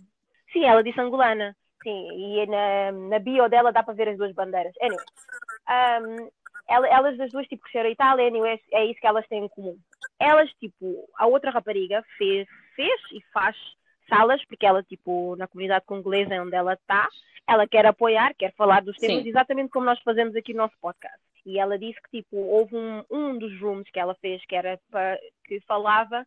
[0.51, 1.55] Sim, ela disse angolana.
[1.83, 4.73] Sim, e na, na bio dela dá para ver as duas bandeiras.
[4.81, 5.05] Anyway,
[5.69, 6.29] um,
[6.67, 9.47] ela- elas das duas, tipo, cresceram em Itália, anyway, é isso que elas têm em
[9.49, 9.77] comum.
[10.19, 13.55] Elas, tipo, a outra rapariga fez, fez e faz
[14.09, 17.07] salas, porque ela, tipo, na comunidade congolesa onde ela está,
[17.47, 19.29] ela quer apoiar, quer falar dos temas Sim.
[19.29, 21.17] exatamente como nós fazemos aqui no nosso podcast.
[21.45, 24.79] E ela disse que, tipo, houve um, um dos rooms que ela fez que era
[24.91, 26.25] pa- que falava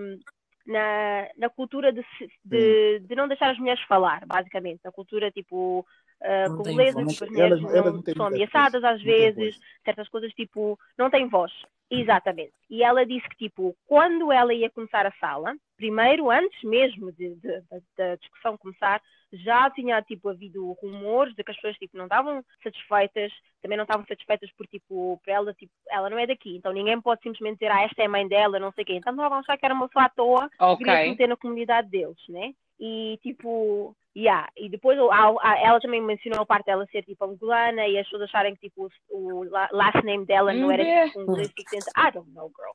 [0.00, 0.18] um,
[0.66, 2.04] na, na cultura de,
[2.44, 4.80] de, de não deixar as mulheres falar, basicamente.
[4.84, 5.80] Na cultura, tipo,
[6.20, 7.12] uh, congolesa, voz.
[7.18, 11.10] tipo, as Elas- mulheres elas não, não são ameaçadas às vezes, certas coisas, tipo, não
[11.10, 11.52] têm voz.
[11.90, 12.52] Exatamente.
[12.70, 17.34] E ela disse que, tipo, quando ela ia começar a sala, primeiro, antes mesmo de,
[17.34, 21.96] de, de, da discussão começar, já tinha tipo havido rumores de que as pessoas tipo
[21.96, 26.24] não estavam satisfeitas, também não estavam satisfeitas por tipo, para ela tipo, ela não é
[26.26, 28.98] daqui, então ninguém pode simplesmente dizer ah, esta é a mãe dela, não sei quem.
[28.98, 30.76] Então estavam a achar que era uma pessoa à toa que Ok.
[30.84, 32.54] queria se meter na comunidade deles, né?
[32.78, 34.48] E tipo, yeah.
[34.56, 38.54] e depois ela também mencionou a parte dela ser tipo angolana e as pessoas acharem
[38.54, 41.06] que tipo o, o la- last name dela não era Uhum.
[41.06, 41.90] tipo um inglês diferente.
[41.96, 42.72] I don't know, girl.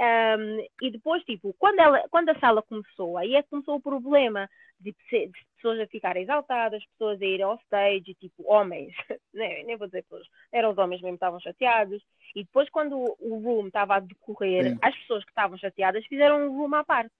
[0.00, 3.82] Um, e depois, tipo, quando, ela, quando a sala começou, aí é que começou o
[3.82, 4.48] problema
[4.80, 8.94] de, de pessoas a ficarem exaltadas, pessoas a irem ao stage, tipo, homens,
[9.34, 12.02] nem, nem vou dizer pessoas, eram os homens mesmo que estavam chateados.
[12.34, 14.78] E depois, quando o- room estava a decorrer, Sim.
[14.80, 17.12] as pessoas que estavam chateadas fizeram um room à parte.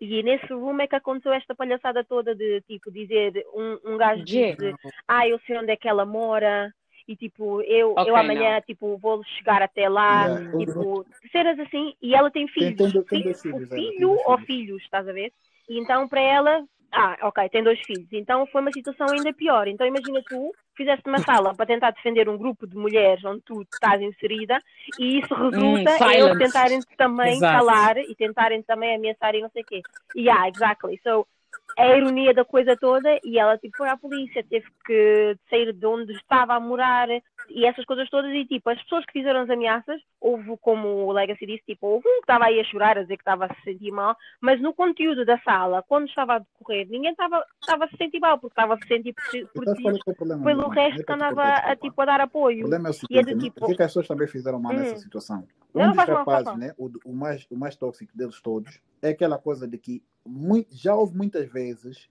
[0.00, 4.24] E nesse room é que aconteceu esta palhaçada toda de, tipo, dizer, um, um gajo
[4.24, 4.56] disse,
[5.08, 6.72] ah, eu sei onde é que ela mora,
[7.08, 10.58] e tipo, eu, Ok, eu amanhã, tipo, vou chegar até lá, Yeah.
[10.58, 12.76] tipo, cenas assim, e ela tem filhos.
[12.76, 14.46] tem tem Filho- dois filhos, tem filho dois ou filhos.
[14.46, 15.32] filhos, estás a ver?
[15.68, 18.08] E então para ela, ah, ok, tem dois filhos.
[18.12, 19.68] Então foi uma situação ainda pior.
[19.68, 23.62] Então imagina tu, fizeste uma sala para tentar defender um grupo de mulheres onde tu
[23.62, 24.62] estás inserida
[24.98, 27.52] e isso resulta em eles tentarem também Exato.
[27.56, 29.82] calar e tentarem também ameaçar e não sei o quê.
[30.16, 30.98] Yeah, exactly.
[31.02, 31.24] So, é
[31.80, 35.86] a ironia da coisa toda e ela tipo foi à polícia, teve que sair de
[35.86, 37.08] onde estava a morar
[37.52, 41.10] e essas coisas todas e tipo, as pessoas que fizeram as ameaças, houve como o
[41.12, 43.54] Legacy disse, tipo, houve um que estava aí a chorar, a dizer que estava a
[43.56, 47.86] se sentir mal, mas no conteúdo da sala, quando estava a decorrer, ninguém estava, estava
[47.86, 50.44] a se sentir mal, porque estava a se sentir é protegido que é o problema?
[50.44, 50.74] pelo Miriam?
[50.84, 52.60] resto É que andava a, tipo, a dar O apoio.
[52.60, 53.42] problema é o E é seguinte, do né?
[53.42, 54.76] tipo- o que, é que as pessoas também fizeram mal Hum.
[54.76, 55.44] nessa situação?
[55.74, 59.38] Um não dos rapazes, né, o, o mais, o mais tóxico deles todos, é aquela
[59.38, 62.08] coisa de que mui- já houve muitas vezes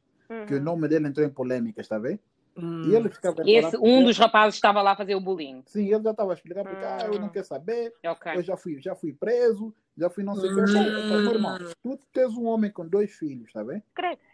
[0.48, 0.64] que o Uhum.
[0.64, 2.20] nome dele entrou em polêmicas, está bem?
[2.56, 2.82] Hum.
[2.84, 5.64] E ele ficava Esse, um dos rapazes estava lá a fazer o bullying.
[5.66, 7.32] Sim, ele já estava a explicar porque ah, eu não Hum.
[7.32, 8.34] quero saber, Ok.
[8.36, 10.72] eu já fui, já fui preso, já fui não sei o que.
[10.74, 13.82] Falei, eu falei, meu irmão, tu tens um homem com dois filhos, está bem?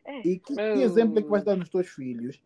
[0.06, 0.20] É.
[0.28, 2.42] E que, que exemplo é que vais dar nos teus filhos?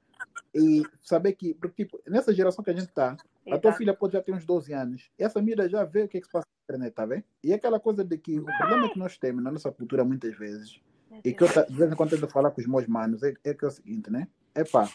[0.54, 3.15] E saber que, porque, tipo, nessa geração que a gente está,
[3.52, 5.10] a tua filha pode já ter uns 12 anos.
[5.18, 7.24] Essa mira já vê o que é que se passa internet, tá vendo?
[7.44, 10.38] E é aquela coisa de que o problema que nós temos na nossa cultura muitas
[10.38, 10.80] vezes,
[11.24, 13.54] e que eu de vez em quando tento falar com os meus manos, é, é
[13.54, 14.28] que é o seguinte, né?
[14.54, 14.90] É pá,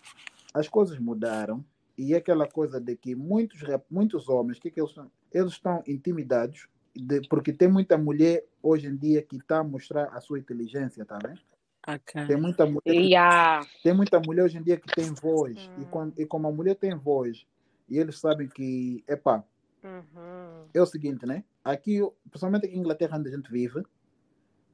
[0.52, 1.64] as coisas mudaram
[1.98, 5.10] e é aquela coisa de que muitos, rap- muitos homens, o que, que eles estão?
[5.32, 10.04] Eles estão intimidados de, porque tem muita mulher hoje em dia que está a mostrar
[10.12, 11.40] a sua inteligência, tá vendo?
[11.86, 12.26] Ok.
[12.26, 13.60] Tem muita mulher que há.
[13.82, 15.70] tem muita mulher hoje em dia que tem voz.
[15.76, 17.44] E, quando, e como a mulher tem voz,
[17.88, 19.44] e eles sabem que, epá,
[19.84, 20.66] Uhum.
[20.72, 21.44] é o seguinte, né?
[21.62, 23.82] Aqui, principalmente em Inglaterra, onde a gente vive,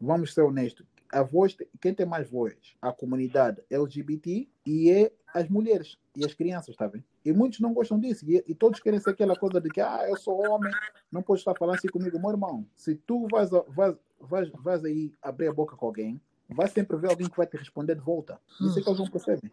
[0.00, 2.54] vamos ser honestos, a voz, quem tem mais voz?
[2.80, 7.04] A comunidade LGBT e é as mulheres e as crianças, tá vendo?
[7.24, 8.24] E muitos não gostam disso.
[8.30, 10.72] E, e todos querem ser aquela coisa de que, ah, eu sou homem,
[11.10, 12.18] não podes estar falando assim comigo.
[12.18, 16.68] Meu irmão, se tu vais, vais, vais, vais aí abrir a boca com alguém, vai
[16.68, 18.40] sempre ver alguém que vai te responder de volta.
[18.60, 19.50] Isso é que eles não percebem.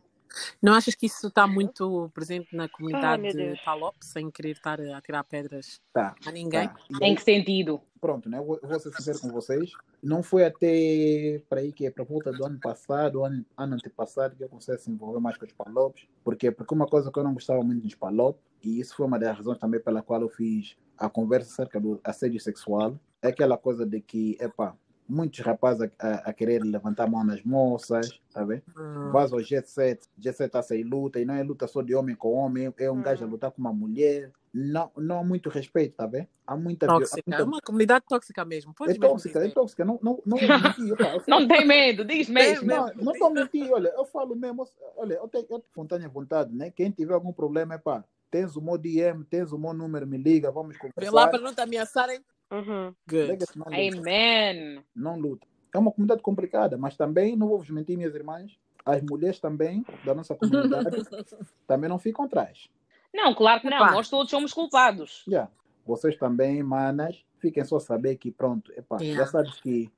[0.62, 3.60] Não achas que isso está muito presente na comunidade de.
[3.64, 6.16] Palop, sem querer estar a tirar pedras Tá.
[6.26, 6.68] a ninguém?
[6.68, 6.76] Tá.
[7.00, 7.82] E aí, Em que sentido?
[8.00, 8.38] pronto, né?
[8.38, 9.72] Eu vou, vou ser sincero com vocês.
[10.04, 14.36] Não foi até para aí que é para volta do ano passado, ano, ano antepassado,
[14.36, 16.08] que eu comecei a se envolver mais com os palopes.
[16.24, 16.52] Por quê?
[16.52, 19.36] Porque uma coisa que eu não gostava muito dos palopes, e isso foi uma das
[19.38, 23.86] razões também pela qual eu fiz a conversa acerca do assédio sexual, é aquela coisa
[23.86, 24.76] de que, epá,
[25.08, 28.64] muitos rapazes a, a, a querer levantar a mão nas moças, tá vendo?
[28.78, 29.10] Hum.
[29.12, 31.96] Vais ao Jet Set, Jet Set está sem luta, e não é luta só de
[31.96, 33.32] homem com homem, é um gajo a Hum.
[33.32, 34.32] lutar com uma mulher.
[34.54, 36.28] Não, não há muito respeito, tá vendo?
[36.46, 37.22] Há muita, vi- há Tóxica.
[37.28, 38.72] muita É uma comunidade tóxica mesmo.
[38.72, 39.86] é Podes mesmo tóxica, é tóxica.
[39.86, 40.38] Não, não, não
[41.28, 42.68] Não tem medo, diz mesmo.
[42.68, 43.74] não, não estou mentindo.
[43.74, 44.68] Olha, eu falo mesmo.
[44.96, 46.72] Olha, eu tenho, eu tenho vontade, vontade, né?
[46.72, 50.18] Quem tiver algum problema, é pá, tens o meu DM, tens o meu número, me
[50.18, 51.28] liga, vamos Vem lá conversar.
[51.30, 52.20] para não te ameaçarem.
[52.52, 52.94] Uhum.
[53.10, 53.28] Good.
[53.28, 53.98] Lega-se, não luta.
[54.00, 54.84] Amen.
[54.96, 55.48] Não luta.
[55.74, 59.86] É uma comunidade complicada, mas também, não vou vos mentir, minhas irmãs, as mulheres também,
[60.06, 60.96] da nossa comunidade,
[61.68, 62.68] também não ficam atrás.
[63.14, 63.92] Não, claro que não.
[63.92, 65.24] Nós todos somos culpados.
[65.28, 65.50] Já.
[65.86, 69.24] Vocês também, manas, fiquem só a saber que, pronto, epá, Yeah.
[69.26, 69.90] já sabes que.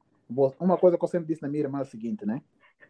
[0.59, 2.41] Uma coisa que eu sempre disse na minha irmã é o seguinte, né?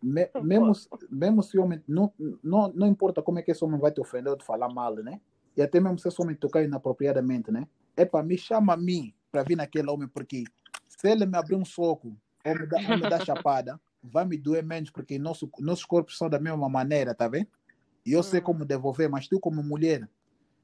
[0.03, 1.81] Me- mesmo, se- mesmo se o homem.
[1.87, 2.11] Não,
[2.43, 4.93] não, não importa como é que esse homem vai te ofender ou te falar mal,
[4.95, 5.21] né?
[5.55, 7.65] E até mesmo se esse homem tocar inapropriadamente, né?
[7.95, 10.43] Epá, me chama a mim para vir naquele homem, porque
[10.87, 12.15] se ele me abrir um soco
[12.45, 16.17] ou me dar, ou me dar chapada, vai me doer menos, porque nosso, nossos corpos
[16.17, 17.47] são da mesma maneira, tá vendo?
[18.05, 18.43] E eu sei Hum.
[18.43, 20.07] como devolver, mas tu, como mulher,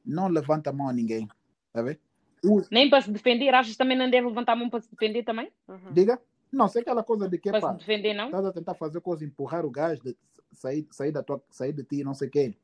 [0.05, 1.27] não levanta a mão a ninguém,
[1.73, 1.99] tá vendo?
[2.43, 3.53] Usa- Nem para se defender.
[3.53, 5.51] Achas também não deve levantar a mão para se defender também?
[5.67, 5.91] Uhum.
[5.91, 6.21] Diga?
[6.51, 8.25] Não, sei aquela coisa de que, Para se defender, não?
[8.27, 10.15] estás a tentar fazer coisa, empurrar o gás, de,
[10.53, 12.55] sair, sair, da tua, sair de ti, não sei o quê.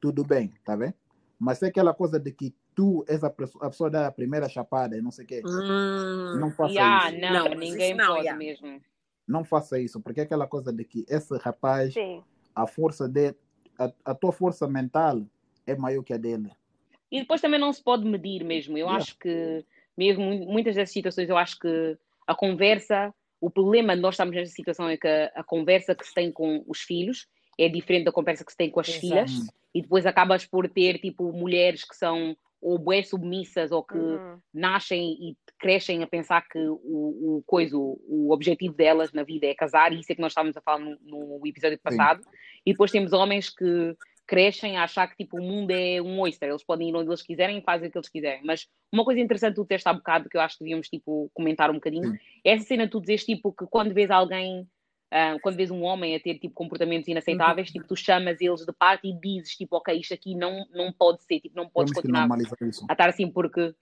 [0.00, 0.94] Tudo bem, tá vendo?
[1.38, 4.96] Mas é aquela coisa de que tu és a pessoa, a pessoa da primeira chapada
[4.96, 5.42] e não sei o quê.
[5.44, 6.38] Hum.
[6.38, 7.20] Não faça Yeah, isso.
[7.20, 8.38] não, Não, ninguém não, pode yeah.
[8.38, 8.80] mesmo.
[9.26, 12.22] não faça isso, porque é aquela coisa de que esse rapaz, Sim.
[12.54, 13.36] a força dele,
[13.78, 15.22] a, a tua força mental
[15.66, 16.50] é maior que a dele.
[17.10, 18.76] E depois também não se pode medir mesmo.
[18.76, 18.96] Eu Yeah.
[18.96, 19.64] acho que,
[19.96, 24.34] mesmo mu- muitas dessas situações, eu acho que a conversa, o problema de nós estarmos
[24.34, 28.04] nesta situação é que a, a conversa que se tem com os filhos é diferente
[28.06, 29.00] da conversa que se tem com as Exato.
[29.00, 29.30] filhas,
[29.72, 34.38] e depois acabas por ter, tipo, mulheres que são ou bué submissas ou que Uhum.
[34.52, 39.46] nascem e crescem a pensar que o, o, coisa, o, o objetivo delas na vida
[39.46, 42.22] é casar, e isso é que nós estávamos a falar no, no episódio passado.
[42.64, 43.94] E depois temos homens que
[44.26, 47.22] crescem a achar que tipo, o mundo é um oyster, eles podem ir onde eles
[47.22, 48.42] quiserem e fazem o que eles quiserem.
[48.42, 51.70] Mas uma coisa interessante tu teste há bocado, que eu acho que devíamos tipo, comentar
[51.70, 52.18] um bocadinho, Sim.
[52.44, 54.66] é essa cena de tu dizes tipo, que quando vês alguém.
[55.16, 58.72] Ah, quando vês um homem a ter tipo comportamentos inaceitáveis, tipo, tu chamas eles de
[58.72, 62.28] parte e dizes tipo, ok, isto aqui não, não pode ser, tipo, não podes continuar
[62.28, 63.72] a estar assim porque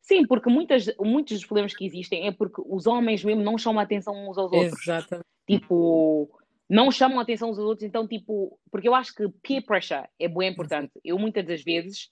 [0.00, 3.80] sim, porque muitas, muitos dos problemas que existem é porque os homens mesmo não chamam
[3.80, 4.80] a atenção uns aos outros.
[4.80, 5.26] Exatamente.
[5.46, 6.30] Tipo,
[6.66, 10.08] não chamam a atenção uns aos outros, então tipo, porque eu acho que peer pressure
[10.18, 10.92] é bem importante.
[11.04, 12.08] Eu muitas das vezes,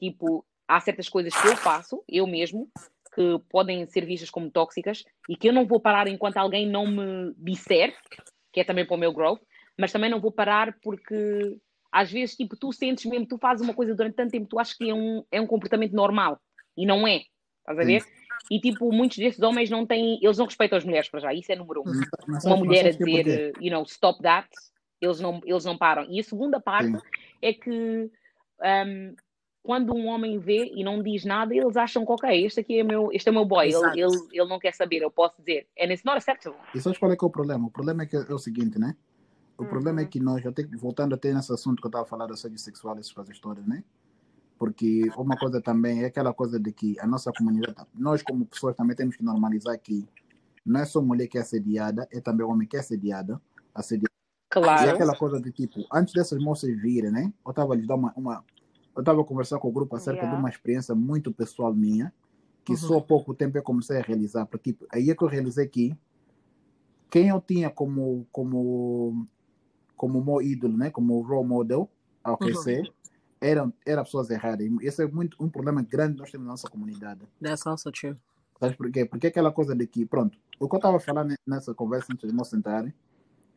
[0.00, 2.68] tipo, há certas coisas que eu faço, eu mesmo,
[3.16, 6.86] que podem ser vistas como tóxicas e que eu não vou parar enquanto alguém não
[6.86, 7.96] me disser,
[8.52, 9.40] que é também para o meu growth,
[9.78, 11.56] mas também não vou parar porque
[11.90, 14.74] às vezes, tipo, tu sentes mesmo, tu fazes uma coisa durante tanto tempo, tu achas
[14.76, 16.38] que é um, é um comportamento normal
[16.76, 17.22] e não é,
[17.60, 18.02] estás a ver?
[18.50, 21.50] E tipo, muitos desses homens não têm, eles não respeitam as mulheres para já, isso
[21.50, 24.46] é número um Mas- mas uma sabes- mas mulher a dizer, you know, stop that,
[25.00, 26.06] eles não, eles não param.
[26.10, 26.98] E a segunda parte Sim.
[27.42, 28.10] é que
[28.60, 29.14] um,
[29.66, 32.84] quando um homem vê e não diz nada, eles acham que, ok, este aqui é
[32.84, 35.66] meu, este é meu boy, ele, ele, ele não quer saber, eu posso dizer.
[35.76, 36.60] And it's not acceptable.
[36.72, 37.66] E sabes qual é que é o problema?
[37.66, 38.96] O problema é, que é o seguinte, né?
[39.58, 39.68] O Uhum.
[39.68, 42.96] problema é que nós, até voltando até nesse assunto que eu estava falando, assédio sexual,
[42.96, 43.82] essas todas, né?
[44.56, 48.76] Porque uma coisa também é aquela coisa de que a nossa comunidade, nós como pessoas
[48.76, 50.06] também temos que normalizar que
[50.64, 53.40] não é só mulher que é assediada, é também homem que é assediada.
[53.92, 54.00] E
[54.48, 54.90] Claro.
[54.90, 57.32] aquela coisa de tipo, antes dessas moças virem, né?
[57.44, 58.44] Eu estava a lhes dar uma, uma.
[58.96, 60.34] Eu estava a conversar com o grupo acerca Yeah.
[60.36, 62.12] de uma experiência muito pessoal minha,
[62.64, 62.78] que Uhum.
[62.78, 64.46] só há pouco tempo eu comecei a realizar.
[64.46, 65.96] Porque aí é que eu realizei que
[67.10, 69.26] quem eu tinha como, como,
[69.96, 70.90] como meu ídolo, né?
[70.90, 71.88] Como role model
[72.24, 72.92] ao crescer,
[73.40, 74.66] eram, eram pessoas erradas.
[74.80, 77.20] Esse é muito, um problema grande que nós temos na nossa comunidade.
[77.40, 78.16] That's also true.
[78.58, 79.04] Sabe por quê?
[79.04, 82.34] Porque aquela coisa de que, pronto, o que eu estava falando nessa conversa antes de
[82.34, 82.92] nós sentarem,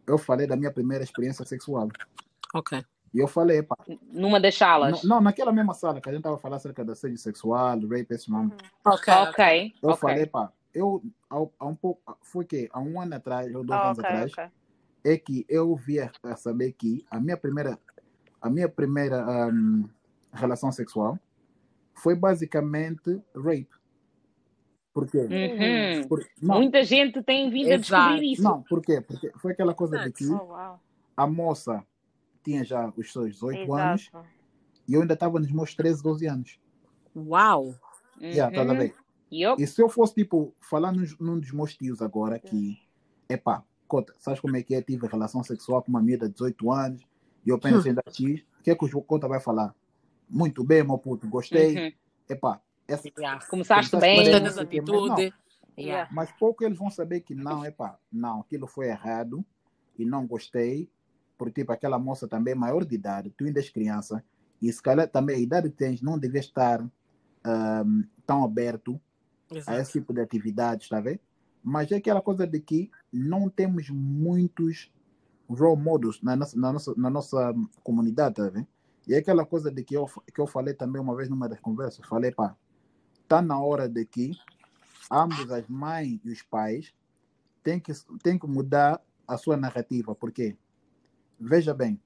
[0.06, 1.88] eu falei da minha primeira experiência sexual.
[2.54, 2.84] Ok.
[3.14, 3.76] E eu falei, pá,
[4.12, 5.04] Numa das salas.
[5.04, 8.08] não, não, naquela mesma sala que a gente estava falando acerca da assédio sexual, rape,
[8.14, 8.52] esse nome,
[8.86, 9.14] Ok.
[9.14, 10.00] Ok, eu ok.
[10.00, 13.80] falei, pá, eu, há, há um pouco, foi que, há um ano atrás, ou dois
[13.80, 14.44] Ah, anos ok, atrás, ok.
[15.04, 17.80] é que eu via a saber que a minha primeira,
[18.42, 19.86] a minha primeira ahm,
[20.32, 21.18] relação sexual
[21.96, 23.68] foi basicamente rape.
[24.94, 25.20] Por quê?
[25.20, 26.08] Uhum.
[26.08, 28.10] Por, não, Muita gente tem vindo a Exato.
[28.10, 28.44] descobrir isso.
[28.44, 29.02] não, por quê?
[29.02, 30.80] Porque foi aquela coisa de que Oh, uau.
[31.16, 31.84] a moça
[32.44, 34.12] tinha já os seus 18 anos
[34.88, 36.60] e eu ainda estava nos meus 13, 12 anos.
[37.16, 37.76] Uau.
[38.20, 38.78] Já, tá Uhum.
[38.78, 38.94] bem.
[39.32, 39.62] Yup.
[39.62, 42.80] E se eu fosse, tipo, falar num, num dos meus tios agora que,
[43.30, 44.82] epá, cota, sabes como é que é?
[44.82, 47.02] Tive relação sexual com uma menina de 18 anos
[47.46, 49.74] e eu penso ainda X, o que é que o Cota vai falar?
[50.28, 51.78] Muito bem, meu puto, gostei.
[51.78, 51.92] Uhum.
[52.28, 53.46] Epá, essa, Yeah.
[53.48, 54.02] Começaste Começaste bem.
[54.02, 54.16] bem.
[54.18, 55.14] Gostei não das sei o quê, mas não.
[55.14, 55.40] atitudes.
[55.78, 56.10] Yeah.
[56.12, 59.46] mas pouco eles vão saber que não, epá, não, aquilo foi errado
[59.98, 60.90] e não gostei,
[61.40, 64.22] porque, tipo, aquela moça também é maior de idade, tu ainda és criança,
[64.62, 66.86] e se calhar também a idade que tens não devia estar
[67.46, 69.00] ahm, tão aberto
[69.50, 69.80] a Exato.
[69.80, 71.22] esse tipo de atividades, está a ver?
[71.64, 74.92] Mas é aquela coisa de que não temos muitos
[75.50, 78.68] role models na nossa, na nossa, na nossa comunidade, está a ver?
[79.08, 81.60] E é aquela coisa de que eu, que eu falei também uma vez numa das
[81.62, 82.54] conversas, falei, pá,
[83.24, 84.32] está na hora de que
[85.10, 86.94] ambos, as mães e os pais,
[87.64, 90.58] têm que, têm que mudar a sua narrativa, porque,
[91.40, 92.02] veja bem,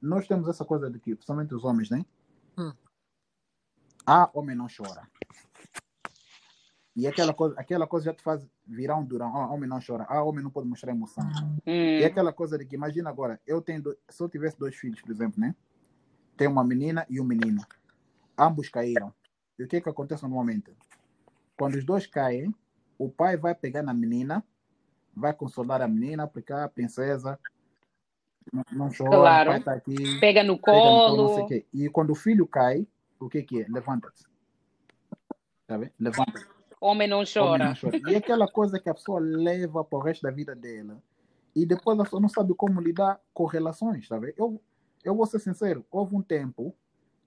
[0.00, 2.04] nós temos essa coisa de que, principalmente os homens, né?
[2.58, 2.72] Hum.
[4.06, 5.06] Ah, homem não chora.
[6.96, 9.34] E aquela coisa, aquela coisa já te faz virar um durão.
[9.36, 10.04] Ah, homem não chora.
[10.08, 11.24] Ah, homem não pode mostrar emoção.
[11.66, 12.06] E Hum.
[12.06, 15.10] aquela coisa de que, imagina agora, eu tenho, do- se eu tivesse dois filhos, por
[15.10, 15.54] exemplo, né?
[16.36, 17.64] Tem uma menina e um menino.
[18.36, 19.14] Ambos caíram.
[19.58, 20.74] E o que que acontece normalmente?
[21.56, 22.54] Quando os dois caem,
[22.98, 24.42] o pai vai pegar na menina,
[25.14, 27.38] vai consolar a menina, porque a princesa
[28.52, 29.50] não, não chora, Claro.
[29.50, 31.62] pai tá aqui, Pega no pega no colo, colo.
[31.72, 32.86] E quando o filho cai,
[33.18, 33.66] o que que é?
[33.68, 34.24] Levanta-te.
[35.66, 35.92] Tá vendo?
[35.98, 36.46] Levanta-te.
[36.80, 37.64] Homem não Homem chora.
[37.66, 37.98] não chora.
[38.10, 41.02] E aquela coisa que a pessoa leva para o resto da vida dela.
[41.54, 44.34] E depois a pessoa não sabe como lidar com relações, sabe?
[44.36, 44.60] Eu,
[45.04, 46.74] eu vou ser sincero, houve um tempo,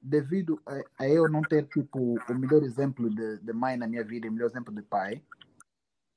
[0.02, 4.04] devido a, a eu não ter, tipo, o melhor exemplo de, de mãe na minha
[4.04, 5.22] vida o melhor exemplo de pai,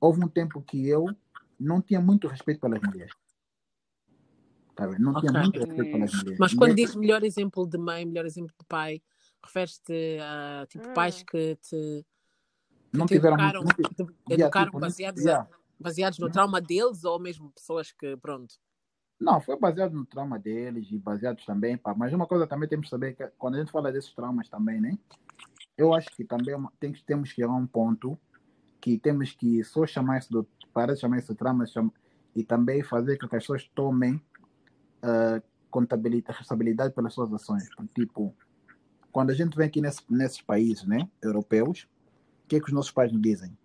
[0.01, 1.07] houve um tempo que eu
[1.59, 3.13] não tinha muito respeito pelas mulheres.
[4.77, 4.87] Tá?
[4.99, 5.41] Não tinha Ok.
[5.41, 6.39] muito respeito pelas mulheres.
[6.39, 9.03] Mas quando E- diz melhor exemplo de mãe, melhor exemplo de pai,
[9.43, 10.93] refere-te a tipo, Hum.
[10.93, 13.77] pais que te, que não te tiveram educaram, muito.
[13.77, 15.49] te Yeah, educaram tipo, baseados, yeah.
[15.51, 18.55] a- baseados no trauma deles ou mesmo pessoas que, pronto.
[19.19, 21.95] Não, foi baseado no trauma deles e baseados também, pá.
[21.97, 24.79] Mas uma coisa também temos que saber que quando a gente fala desses traumas também,
[24.79, 24.99] né?
[25.75, 28.19] Eu acho que também é tem, temos que chegar a um ponto
[28.79, 31.93] que temos que só chamar isso de, parar de chamar isso de trauma chama-
[32.35, 34.21] e também fazer com que as pessoas tomem
[35.71, 37.69] contabilidade, responsabilidade pelas suas ações.
[37.75, 38.35] Porque, Tipo,
[39.13, 41.89] quando a gente vem aqui nesse, nesses países, né, europeus,
[42.45, 43.57] o que é que os nossos pais nos dizem?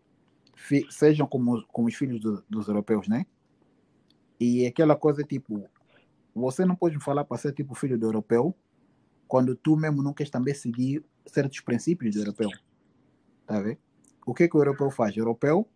[0.55, 3.25] Fi- sejam como, como os filhos do- dos europeus, né?
[4.39, 5.69] E aquela coisa tipo,
[6.33, 8.55] você não pode me falar para ser tipo filho do europeu
[9.27, 12.49] quando tu mesmo não queres também seguir certos princípios do europeu.
[13.45, 13.77] Tá ver?
[14.25, 15.15] O que que o europeu faz?
[15.15, 15.67] O europeu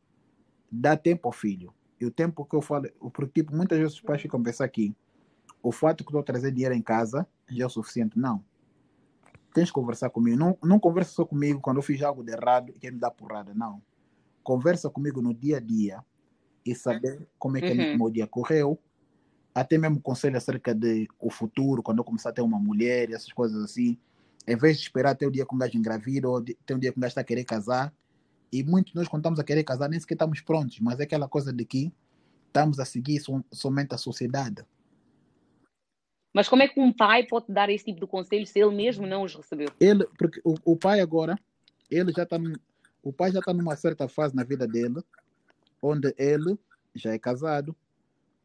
[0.71, 1.73] dá tempo ao filho.
[1.99, 4.65] E o tempo que eu falo, porque tipo, muitas vezes os pais ficam a pensar
[4.65, 4.95] aqui,
[5.67, 8.19] o fato que eu estou a trazer dinheiro em casa já é o suficiente.
[8.19, 8.43] Não.
[9.53, 10.37] Tens que conversar comigo.
[10.37, 13.09] Não, não conversa só comigo quando eu fiz algo de errado e quer me dar
[13.09, 13.51] porrada.
[13.55, 13.81] Não.
[14.43, 16.03] Conversa comigo no dia a dia
[16.63, 17.95] e saber como é que Uhum.
[17.95, 18.77] o meu dia correu.
[19.55, 23.13] Até mesmo conselho acerca de o futuro, quando eu começar a ter uma mulher e
[23.13, 23.97] essas coisas assim.
[24.47, 26.91] Em vez de esperar até o dia que um gajo engravida ou até o dia
[26.91, 27.91] que um gajo está a querer casar.
[28.51, 30.79] E muitos de nós, quando estamos a querer casar, nem sequer estamos prontos.
[30.79, 31.91] Mas é aquela coisa de que
[32.47, 34.63] estamos a seguir som- somente a sociedade.
[36.35, 39.07] Mas como é que um pai pode dar esse tipo de conselho se ele mesmo
[39.07, 39.69] não os recebeu?
[39.79, 41.39] ele porque o, o pai agora
[41.89, 42.37] ele já está
[43.01, 45.01] o pai já está numa certa fase na vida dele
[45.81, 46.59] onde ele
[46.93, 47.73] já é casado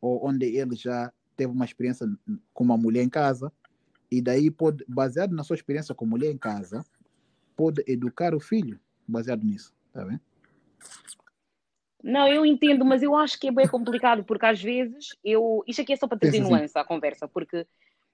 [0.01, 2.07] ou onde ele já teve uma experiência
[2.55, 3.53] com uma mulher em casa
[4.09, 6.85] e daí pode baseado na sua experiência com mulher em casa
[7.57, 10.21] pode educar o filho baseado nisso tá vendo
[12.03, 15.63] Não, eu entendo, mas eu acho que é bem complicado, porque às vezes eu.
[15.67, 17.67] Isto aqui é só para trazer nuance à conversa, porque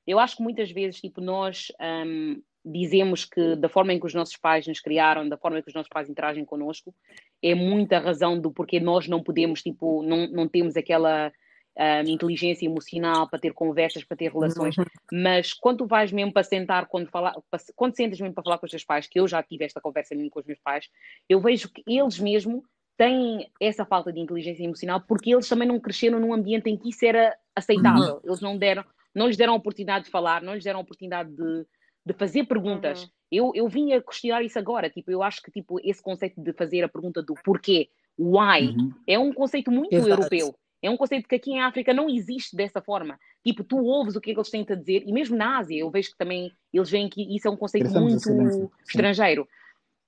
[0.07, 1.73] eu acho que muitas vezes, tipo, nós
[2.07, 5.63] hum, dizemos que da forma em que os nossos pais nos criaram, da forma em
[5.63, 6.95] que os nossos pais interagem connosco,
[7.43, 11.33] é muita razão do porquê nós não podemos, tipo, não, não temos aquela
[11.77, 14.75] hum, inteligência emocional para ter conversas, para ter relações.
[15.13, 18.59] Mas quando tu vais mesmo para sentar, quando, falar, para- quando sentas mesmo para falar
[18.59, 20.89] com os teus pais, que eu já tive esta conversa mesmo com os meus pais,
[21.29, 22.65] eu vejo que eles mesmo
[22.97, 26.91] têm essa falta de inteligência emocional porque eles também não cresceram num ambiente em que
[26.91, 28.21] isso era aceitável.
[28.25, 31.31] Eles não deram, não lhes deram a oportunidade de falar, não lhes deram a oportunidade
[31.31, 31.67] de,
[32.05, 33.03] de fazer perguntas.
[33.03, 33.09] Uhum.
[33.31, 34.89] Eu, eu vim a questionar isso agora.
[34.89, 38.93] Tipo, eu acho que tipo, esse conceito de fazer a pergunta do porquê, why, Uhum.
[39.07, 40.11] é um conceito muito Exato.
[40.11, 40.55] europeu.
[40.83, 43.19] É um conceito que aqui em África não existe dessa forma.
[43.45, 45.79] Tipo, tu ouves o que é que eles têm a dizer, e mesmo na Ásia,
[45.79, 49.25] eu vejo que também eles veem que isso é um conceito muito silêncio, sim.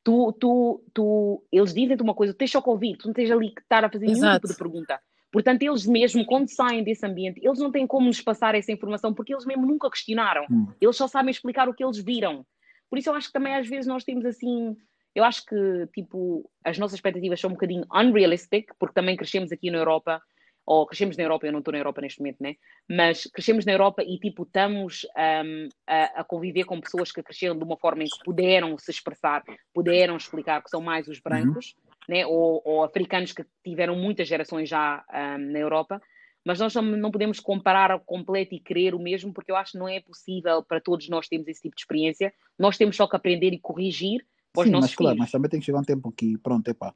[0.08, 3.30] Tu, tu, tu, eles dizem-te uma coisa, tu tens só que ouvir, tu não tens
[3.30, 4.40] ali que estar a fazer nenhum Exato.
[4.40, 4.98] tipo de pergunta.
[5.30, 9.12] Portanto, eles mesmo, quando saem desse ambiente, eles não têm como nos passar essa informação,
[9.12, 10.46] porque eles mesmo nunca questionaram.
[10.50, 10.68] Hum.
[10.80, 12.42] Eles só sabem explicar o que eles viram.
[12.88, 14.74] Por isso eu acho que também às vezes nós temos assim,
[15.14, 19.70] eu acho que tipo, as nossas expectativas são um bocadinho unrealistic, porque também crescemos aqui
[19.70, 20.22] na Europa,
[20.70, 22.56] ou crescemos na Europa, eu não estou na Europa neste momento, né?
[22.86, 27.56] Mas crescemos na Europa e tipo, estamos um, a, a conviver com pessoas que cresceram
[27.56, 31.74] de uma forma em que puderam se expressar, puderam explicar que são mais os brancos,
[32.06, 32.26] né?
[32.26, 36.02] Ou, ou africanos que tiveram muitas gerações já um, na Europa.
[36.44, 39.78] Mas nós não, podemos comparar ao completo e querer o mesmo, porque eu acho que
[39.78, 42.30] não é possível para todos nós termos esse tipo de experiência.
[42.58, 45.24] Nós temos só que aprender e corrigir para os Sim, nossos mas claro, filhos.
[45.24, 46.92] mas também tem que chegar um tempo que, pronto, epá,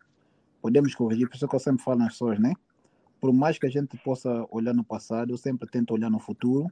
[0.60, 2.52] podemos corrigir, por isso que eu sempre falo nas pessoas, né?
[3.22, 6.66] Por mais que a gente possa olhar no passado, eu sempre tento olhar no futuro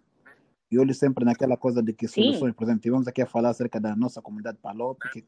[0.69, 2.25] e olho sempre naquela coisa de que Sim.
[2.25, 5.25] soluções, por exemplo, tivemos aqui a falar acerca da nossa comunidade Palop, que,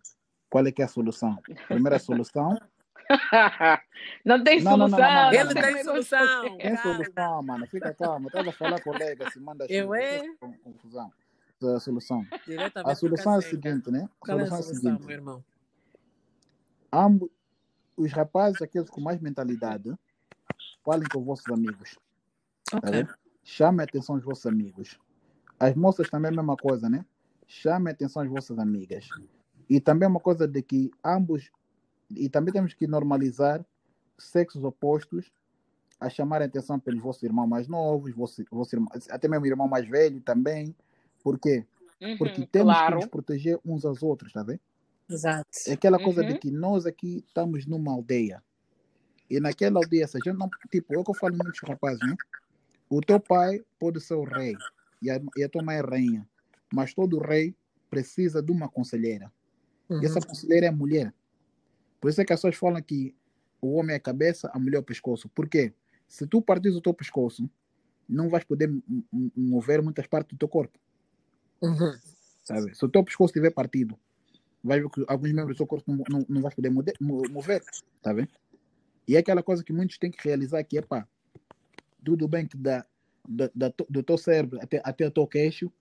[0.50, 1.40] qual é que é a solução?
[1.68, 2.58] Primeira solução,
[4.26, 4.98] não tem Não, não, não, solução.
[4.98, 5.62] não, não, não, Ele não.
[5.62, 6.58] tem solução.
[6.58, 10.24] tem solução, mano, fica calma, estás a falar colega, se manda Eu é?
[10.64, 11.12] confusão.
[11.62, 12.26] A solução.
[12.84, 14.08] A solução é a seguinte, né?
[14.20, 15.06] A Qual é a solução é a solução, seguinte.
[15.06, 15.44] meu irmão?
[16.92, 17.30] ambos,
[17.96, 19.96] os rapazes, aqueles com mais mentalidade,
[20.84, 21.98] falem com os vossos amigos.
[22.70, 22.90] Tá Ok.
[22.90, 23.14] vendo?
[23.44, 24.98] Chamem a atenção dos vossos amigos.
[25.58, 27.04] As moças também é a mesma coisa, né?
[27.46, 29.08] Chamem a atenção das vossas amigas.
[29.68, 31.50] E também é uma coisa de que ambos,
[32.10, 33.64] e também temos que normalizar
[34.18, 35.32] sexos opostos
[36.00, 38.38] a chamar a atenção pelos vossos irmãos mais novos, vossos,
[38.72, 40.74] irmãos, até mesmo irmão mais velho também.
[41.22, 41.64] Por quê?
[42.00, 42.96] Uhum, Porque temos claro.
[42.96, 44.60] que nos proteger uns aos outros, tá vendo?
[45.08, 45.46] Exato.
[45.68, 46.28] É aquela coisa Uhum.
[46.28, 48.42] de que nós aqui estamos numa aldeia.
[49.32, 50.50] E naquela aldeia, se a gente não.
[50.70, 52.14] Tipo, é o que eu falo muitos rapazes, né?
[52.90, 54.54] O teu pai pode ser o rei
[55.00, 56.28] e a, e a tua mãe é rainha.
[56.70, 57.56] Mas todo rei
[57.88, 59.32] precisa de uma conselheira.
[59.88, 60.02] Uhum.
[60.02, 61.14] E essa conselheira é a mulher.
[61.98, 63.14] Por isso é que as pessoas falam que
[63.58, 65.30] o homem é a cabeça, a mulher é o pescoço.
[65.30, 65.72] Por quê?
[66.06, 67.48] Se tu partires o teu pescoço,
[68.06, 68.70] não vais poder
[69.34, 70.78] mover muitas partes do teu corpo.
[71.62, 71.96] Uhum.
[72.44, 72.74] Sabe?
[72.74, 73.98] Se o teu pescoço estiver partido,
[74.62, 77.22] vai ver que alguns membros do seu corpo não, não, não vais poder mover, mo-
[77.30, 77.62] mover.
[78.02, 78.28] Tá vendo?
[79.06, 81.06] E é aquela coisa que muitos têm que realizar que é pá,
[82.04, 82.84] tudo bem que da,
[83.28, 85.72] da, da do teu cérebro até, até o teu queixo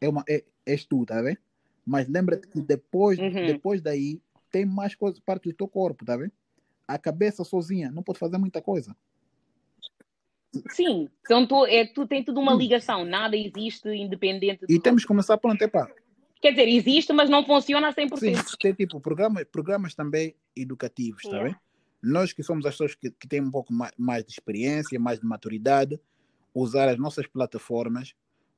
[0.00, 1.38] é uma, é, és tu, tá vendo?
[1.86, 3.46] Mas lembra-te que depois, Uhum.
[3.46, 4.20] depois daí
[4.50, 6.32] tem mais coisas, parte do teu corpo, tá vendo?
[6.86, 8.94] A cabeça sozinha não pode fazer muita coisa.
[10.70, 12.58] Sim, então tu, é, tu tem tudo uma Hum.
[12.58, 15.88] ligação, nada existe independente E temos que começar pronto, é pá.
[16.42, 18.18] Quer dizer, existe, mas não funciona a 100%.
[18.18, 21.50] Sim, tem tipo programas, programas também educativos, tá Yeah.
[21.50, 21.60] vendo?
[22.02, 25.20] Nós que somos as pessoas que, que têm um pouco mais, mais de experiência, mais
[25.20, 26.00] de maturidade,
[26.54, 28.14] usar as nossas plataformas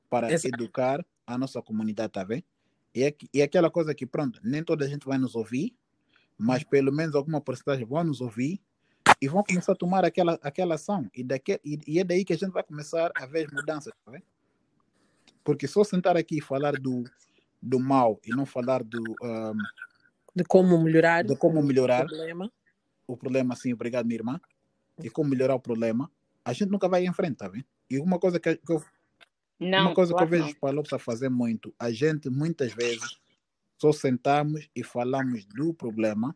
[0.09, 0.55] para Exato.
[0.55, 2.43] educar a nossa comunidade, tá vendo?
[2.93, 5.75] E é, e é aquela coisa que, pronto, nem toda a gente vai nos ouvir,
[6.37, 8.61] mas pelo menos alguma porcentagem vão nos ouvir
[9.19, 11.09] e vão começar a tomar aquela, aquela ação.
[11.13, 13.93] E, daque, e, e é daí que a gente vai começar a ver as mudanças,
[14.05, 14.23] tá vendo?
[15.43, 17.03] Porque só sentar aqui e falar do,
[17.61, 19.53] do mal e não falar do, ah,
[20.35, 22.51] De como melhorar de como o melhorar problema.
[23.13, 24.41] O problema, sim, obrigado, minha irmã,
[25.01, 26.09] e como melhorar o problema,
[26.43, 27.65] a gente nunca vai em frente, tá vendo?
[27.89, 28.83] E uma coisa que, que eu,
[29.59, 32.73] Não, uma coisa claro que eu vejo os palopes a fazer muito, a gente muitas
[32.73, 33.19] vezes
[33.77, 36.35] só sentamos e falamos do problema,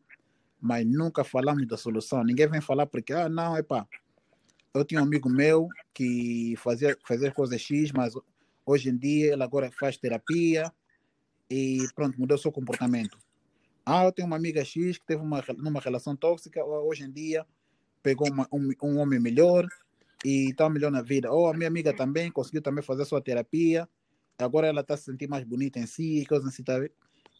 [0.59, 2.23] mas nunca falamos da solução.
[2.23, 3.87] Ninguém vem falar porque, ah, não, é pá,
[4.73, 8.13] eu tinha um amigo meu que fazia, fazia coisas X, mas
[8.65, 10.71] hoje em dia ele agora faz terapia
[11.49, 13.17] e pronto, mudou seu comportamento.
[13.89, 17.45] Ah, eu tenho uma amiga X que teve uma, numa relação tóxica, hoje em dia
[18.03, 19.65] pegou uma- um, um homem melhor
[20.25, 21.31] e está melhor na vida.
[21.31, 23.87] Ou a minha amiga também conseguiu também fazer sua terapia,
[24.37, 26.73] agora ela está se sentindo mais bonita em si, e coisas assim, tá?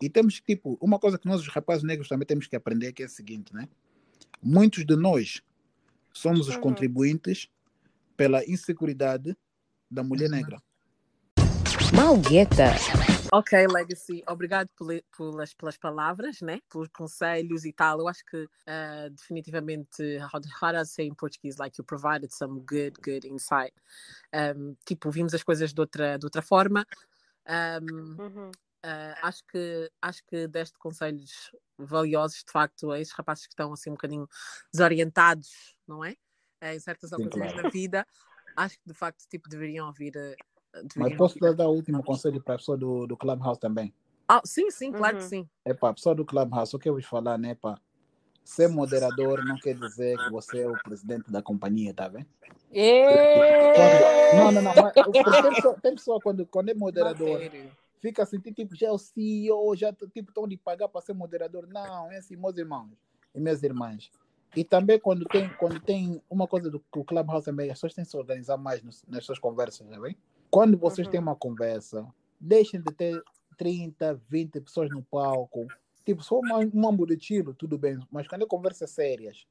[0.01, 2.93] E temos que, tipo, uma coisa que nós, os rapazes negros, também temos que aprender
[2.93, 3.67] que é o seguinte, né?
[4.41, 5.41] Muitos de nós
[6.13, 6.61] somos os Uhum.
[6.61, 7.49] contribuintes
[8.15, 9.35] pela inseguridade
[9.91, 10.61] da mulher negra.
[11.93, 12.71] Malgueta.
[13.29, 14.69] Ok, Legacy, obrigado
[15.17, 16.61] pelas, pelas palavras, né?
[16.71, 17.99] pelos conselhos e tal.
[17.99, 21.59] Eu acho que ah, definitivamente, how, how do I say in Portuguese?
[21.59, 23.73] Like you provided some good, good insight.
[24.33, 26.85] Um, tipo, vimos as coisas de outra, de outra forma.
[27.47, 28.51] Um, Uhum.
[28.83, 33.73] ah, acho, que, acho que deste conselhos valiosos, de facto, a esses rapazes que estão
[33.73, 34.27] assim um bocadinho
[34.71, 36.15] desorientados, não é?
[36.61, 37.63] Eh, em certas Sim, ocasiões claro.
[37.65, 38.07] da vida.
[38.55, 40.13] Acho que de facto tipo, deveriam ouvir.
[40.95, 41.55] Mas posso ouvir.
[41.57, 43.93] dar, dar o último conselho para a pessoa do, do Clubhouse também?
[44.27, 45.29] Ah, sim, sim, claro que Uhum.
[45.29, 45.49] sim.
[45.65, 47.55] É para a pessoa do Clubhouse, o que eu vou falar, né?
[47.55, 47.79] Pá?
[48.43, 52.25] Ser moderador não quer dizer que você é o presidente da companhia, tá vendo?
[53.73, 53.97] Quando-
[54.33, 54.73] não, não, não.
[54.75, 57.39] Mas, tem, pessoa, tem pessoa quando, quando é moderador,
[57.99, 61.67] fica assim, tipo, já é o CEO, já tipo, estão lhe pagar para ser moderador.
[61.67, 62.89] Não, é assim, meus irmãos
[63.35, 64.09] e minhas irmãs.
[64.55, 67.93] E também quando tem, quando tem uma coisa do que o Clubhouse também, as pessoas
[67.93, 70.15] têm que se organizar mais nos- nas suas conversas, tá bem?
[70.57, 71.11] Quando vocês Uhum.
[71.11, 72.03] têm uma conversa,
[72.39, 73.23] deixem de ter
[73.59, 75.67] 30, 20 pessoas no palco.
[76.03, 77.99] Tipo, só uma, um mambo de tiro, tudo bem.
[78.11, 79.45] Mas quando é conversas sérias,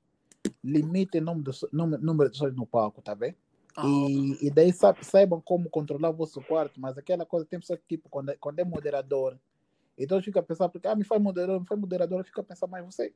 [0.64, 3.36] limitem o número número, número de pessoas no palco, tá bem?
[3.78, 7.60] Oh, E, e daí sa- saibam como controlar o vosso quarto, mas aquela coisa tem
[7.60, 9.38] pessoa que, tipo, quando é, quando é moderador,
[9.96, 12.66] então fica a pensar, porque, ah, me faz moderador, me faz moderador, fica a pensar,
[12.66, 13.14] mas você,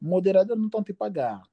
[0.00, 1.44] moderador não estão te pagar.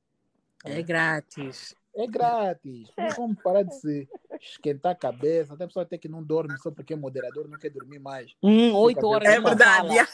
[0.66, 1.76] é grátis.
[1.96, 2.90] É grátis.
[2.98, 4.10] Não vamos parar de se
[4.42, 5.56] esquentar a cabeça.
[5.58, 8.36] Tem pessoa até que não dorme só porque é moderador, não quer dormir mais.
[8.42, 10.08] Hum, oito horas É verdade.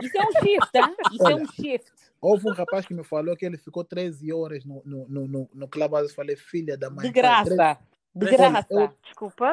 [0.00, 0.96] Isso é um shift, tá?
[1.10, 1.92] Isso é um shift.
[2.20, 5.50] Houve um rapaz que me falou que ele ficou 13 horas no, no, no, no,
[5.52, 6.08] no Clubhouse.
[6.10, 7.06] Eu falei, filha da mãe.
[7.06, 7.78] De 13 graça.
[8.14, 8.66] De Olha, graça.
[8.70, 9.50] eu- Desculpa.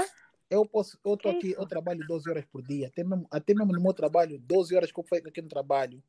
[0.50, 3.72] Eu posso, eu tô aqui, eu trabalho 12 horas por dia, até mesmo, até mesmo
[3.72, 6.02] no meu trabalho, 12 horas que eu faço aqui no trabalho,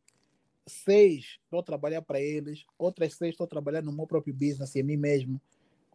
[0.67, 4.75] seis estou a trabalhar para eles, outras seis estou a trabalhar no meu próprio business
[4.75, 5.39] e a mim mesmo,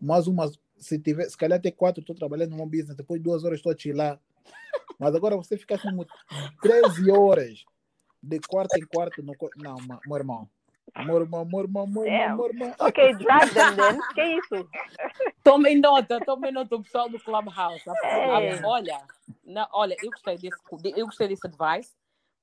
[0.01, 3.43] mais umas, se tiver, se calhar até quatro estou trabalhando no meu business, depois duas
[3.43, 4.19] horas estou a chilar,
[4.99, 6.05] mas agora você fica como
[6.61, 7.65] 13 horas
[8.21, 10.49] de quarto em quarto, no, não, ma- meu irmão,
[11.05, 13.99] meu irmão, meu irmão, meu irmão, meu irmão, Ok, drag them then.
[14.13, 14.69] Que é isso?
[15.43, 17.83] Tomem nota, tomem nota, o pessoal do Clubhouse.
[18.03, 18.59] É.
[18.63, 19.01] Olha,
[19.45, 20.57] não, olha, eu gostei desse,
[20.95, 21.93] eu gostei desse advice.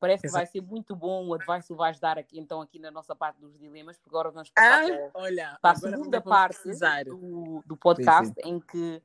[0.03, 0.44] Parece que Exato.
[0.44, 3.38] vai ser muito bom o advice que vais dar aqui, então, aqui na nossa parte
[3.40, 6.59] dos dilemas, porque agora vamos passar Ah, para, olha, para a segunda parte
[7.05, 9.00] do, do podcast, em que,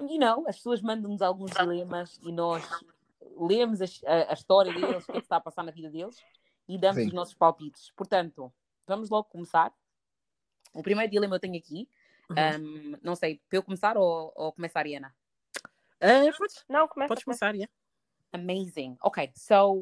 [0.00, 2.64] you know, as pessoas mandam-nos alguns dilemas e nós
[3.38, 5.88] lemos a, a- a história deles, o que é que está a passar na vida
[5.88, 6.16] deles
[6.66, 7.06] e damos Sim.
[7.06, 7.92] os nossos palpites.
[7.92, 8.52] Portanto,
[8.88, 9.72] vamos logo começar.
[10.74, 11.88] O primeiro dilema eu tenho aqui.
[12.28, 12.36] Uhum.
[12.92, 15.14] Um, não sei, para eu começar ou, ou começar a Ariana?
[16.36, 17.08] Podes, Não, começa.
[17.08, 17.24] podes começa.
[17.24, 17.70] começar, yeah.
[18.32, 18.96] Amazing.
[19.00, 19.80] Ok, so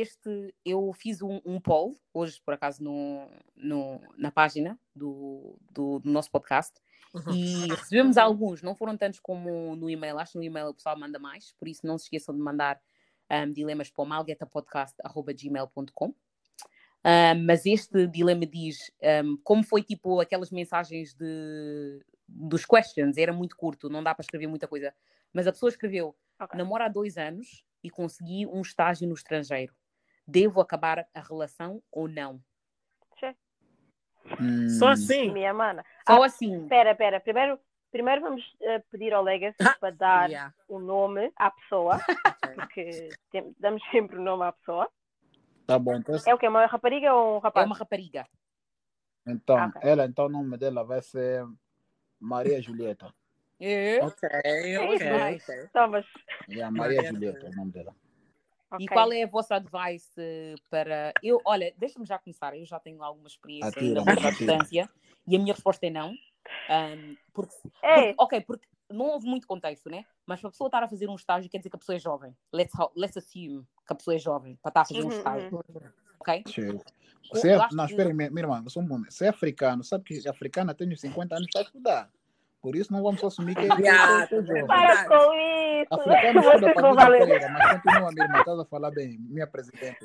[0.00, 6.00] este, eu fiz um, um poll hoje, por acaso, no, no, na página do, do,
[6.00, 6.80] do nosso podcast.
[7.14, 7.32] Uhum.
[7.32, 10.98] E recebemos alguns, não foram tantos como no e-mail, acho que no e-mail o pessoal
[10.98, 12.80] manda mais, por isso não se esqueçam de mandar
[13.30, 16.06] um, dilemas para o malguetapodcast.gmail.com.
[16.06, 18.90] Um, mas este dilema diz
[19.22, 24.22] um, como foi tipo aquelas mensagens de, dos questions, era muito curto, não dá para
[24.22, 24.92] escrever muita coisa.
[25.32, 26.58] Mas a pessoa escreveu: Ok.
[26.58, 29.74] namoro há dois anos e consegui um estágio no estrangeiro.
[30.26, 32.40] Devo acabar a relação ou não?
[34.40, 35.30] Hum, Só assim.
[35.32, 35.84] Minha mana.
[36.06, 36.62] Só Ah, assim.
[36.62, 37.20] Espera, espera.
[37.20, 37.60] Primeiro,
[37.90, 40.54] primeiro vamos eh, pedir ao Legacy para dar Yeah.
[40.66, 41.98] o nome à pessoa,
[42.68, 44.90] porque tem- damos sempre o nome à pessoa.
[45.66, 46.48] Tá bom, então, É o que?
[46.48, 47.66] Uma rapariga ou um É rapaz?
[47.66, 48.26] uma rapariga.
[49.26, 49.80] então Ok.
[49.82, 51.44] ela, então o nome dela vai ser
[52.18, 53.12] Maria Julieta.
[53.60, 54.02] É.
[54.04, 55.52] Ok, É ok, isso.
[55.52, 55.64] ok.
[55.64, 56.06] Então, mas,
[56.48, 57.94] Yeah, Maria Maria Julieta é o nome dela.
[58.78, 58.88] E ok.
[58.88, 61.12] qual é a vossa advice para.
[61.22, 64.30] Eu, olha, deixa-me já começar, eu já tenho alguma experiência Atira, atira.
[64.30, 64.90] distância
[65.26, 66.14] e a minha resposta é não.
[66.68, 70.04] Ahm, porque, Ei, porque- ok, porque não houve muito contexto, né?
[70.26, 71.98] Mas para a pessoa estar a fazer um estágio quer dizer que a pessoa é
[71.98, 72.36] jovem.
[72.52, 75.50] Let's, let's assume que a pessoa é jovem para estar a fazer um Uhum, estágio,
[75.52, 75.90] uhum.
[76.20, 76.44] ok?
[76.46, 76.80] Cheio.
[77.32, 79.12] Eu Se é, não, que- espera aí, minha, minha irmã, só um momento.
[79.12, 82.10] Se é africano, sabe que africana tem uns 50 anos para estudar.
[82.64, 84.66] Por isso não vamos assumir que é, é- jovem.
[84.66, 85.92] para com isso!
[85.92, 89.98] Africano estuda para a vida mas continua, minha irmã, estás a falar bem, minha presidente.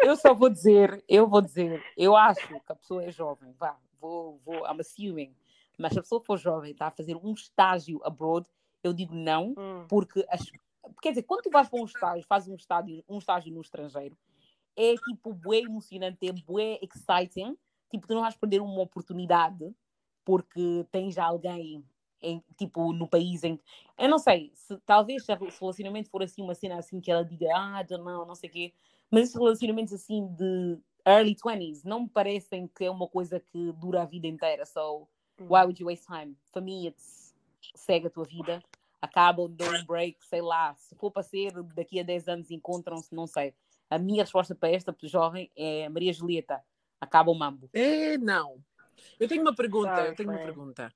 [0.00, 3.76] Eu só vou dizer, eu vou dizer, eu acho que a pessoa é jovem, vá,
[4.00, 5.32] vou, vou, I'm assuming.
[5.78, 8.48] Mas se a pessoa for jovem, está a fazer um estágio abroad,
[8.82, 10.42] eu digo não, Hum, porque as,
[11.00, 14.18] quer dizer, quando tu vais para um estágio, fazes um estágio, um estágio no estrangeiro,
[14.76, 17.56] é tipo bué emocionante, é bué exciting,
[17.88, 19.72] tipo, tu não vais perder uma oportunidade
[20.24, 21.84] porque tens já alguém
[22.22, 23.58] em, tipo, no país em
[23.98, 27.24] eu não sei, se, talvez se o relacionamento for assim, uma cena assim que ela
[27.24, 28.72] diga, ah, não, não sei o quê,
[29.10, 33.72] mas esses relacionamentos assim de early 20s não me parecem que é uma coisa que
[33.72, 35.08] dura a vida inteira, so
[35.40, 35.46] hum.
[35.48, 36.36] why would you waste time?
[36.52, 37.22] For me, it's
[37.74, 38.62] segue a tua vida,
[39.00, 43.14] acabam, dão um break, sei lá, se for para ser, daqui a 10 anos encontram-se,
[43.14, 43.54] não sei.
[43.90, 46.62] A minha resposta para esta jovem é Maria Julieta,
[47.00, 47.68] acaba o mambo.
[47.72, 48.62] Eh, não.
[49.18, 50.54] Eu tenho uma pergunta, Sorry, eu tenho uma friend.
[50.54, 50.94] pergunta.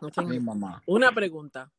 [0.00, 0.80] Não tenho mamá.
[0.86, 1.70] uma pergunta.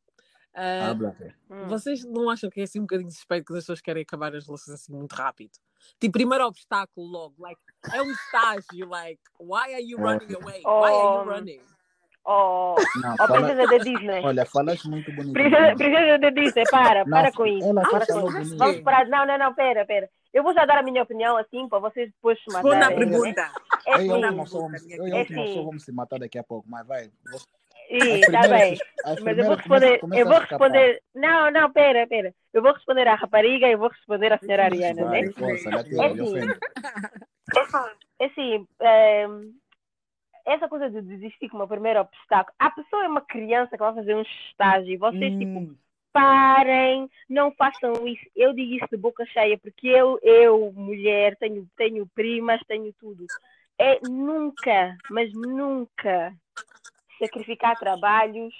[1.49, 1.67] Hum.
[1.67, 4.45] vocês não acham que é assim um bocadinho suspeito que as pessoas querem acabar as
[4.45, 5.51] relações assim muito rápido?
[5.99, 7.61] Tipo, primeiro obstáculo logo, like,
[7.93, 10.61] é um estágio, like, why are you running away?
[10.61, 11.61] Why are you Um, running?
[12.23, 14.21] Oh, Não, oh, fala, princesa da Disney.
[14.23, 15.33] olha, falaste muito bonito.
[15.33, 17.67] Princesa, princesa da Disney, para, Não, para com isso.
[17.67, 18.57] ela Para com isso.
[18.57, 19.07] Vamos parar.
[19.07, 20.09] Não, não, não, pera, pera.
[20.31, 22.77] Eu vou já dar a minha opinião assim para vocês depois se matarem.
[22.77, 23.51] é, pergunta.
[23.87, 26.69] É Eu e pessoa vamos, eu e É pessoa vamos se matar daqui a pouco,
[26.69, 27.09] mas vai.
[27.31, 27.45] Você-
[27.97, 28.77] está bem.
[29.03, 31.03] as Mas eu vou responder, começa- eu vou responder.
[31.15, 32.33] Não, não, pera, pera.
[32.53, 35.31] Eu vou responder à rapariga e eu vou responder à senhora Ariana, Vai, né?
[35.33, 36.23] força, É assim.
[36.23, 36.53] ofende.
[38.19, 39.51] É assim, ehm,
[40.45, 42.55] essa coisa de desistir como o primeiro obstáculo.
[42.59, 45.75] A pessoa é uma criança que vai fazer um estágio e vocês, tipo, Hum,
[46.13, 48.23] parem, não façam isso.
[48.35, 53.25] Eu digo isso de boca cheia, porque eu, eu mulher, tenho, tenho primas, tenho tudo.
[53.79, 56.33] É nunca, mas nunca
[57.21, 58.53] sacrificar trabalhos,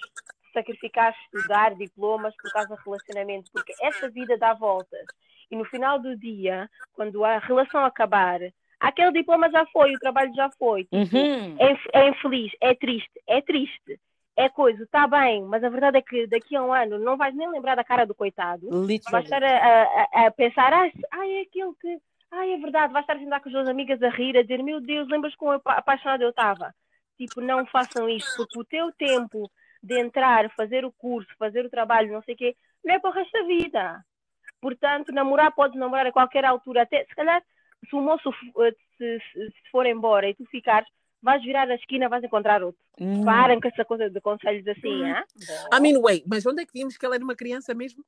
[0.52, 5.06] sacrificar estudar diplomas por causa do relacionamento, porque essa vida dá voltas.
[5.50, 8.40] E no final do dia, quando a relação acabar,
[8.80, 10.84] aquele diploma já foi, o trabalho já foi.
[10.84, 11.56] Tipo, uhum.
[11.58, 14.00] é, é infeliz, é triste, é triste,
[14.36, 17.34] é coisa, está bem, mas a verdade é que daqui a um ano não vais
[17.34, 18.66] nem lembrar da cara do coitado,
[19.10, 20.86] vais estar a, a- a pensar, ah,
[21.28, 21.98] é aquele que,
[22.30, 24.62] ai, é verdade, vais estar a sentar com as suas amigas a rir, a dizer,
[24.62, 26.74] meu Deus, lembras como apa- apaixonada eu estava?
[27.16, 29.50] Tipo, não façam isso, porque o teu tempo
[29.82, 33.10] de entrar, fazer o curso, fazer o trabalho, não sei o quê, não é para
[33.10, 34.04] o resto da vida.
[34.60, 37.42] Portanto, namorar, podes namorar a qualquer altura, até, se calhar,
[37.88, 40.88] se o moço eh, se, se- for embora e tu ficares,
[41.20, 42.80] vais virar a esquina, vais encontrar outro.
[43.00, 43.24] Hum.
[43.24, 45.24] Parem com essa coisa de conselhos assim, ah?
[45.76, 48.04] I mean, wait, mas onde é que vimos que ela era uma criança mesmo?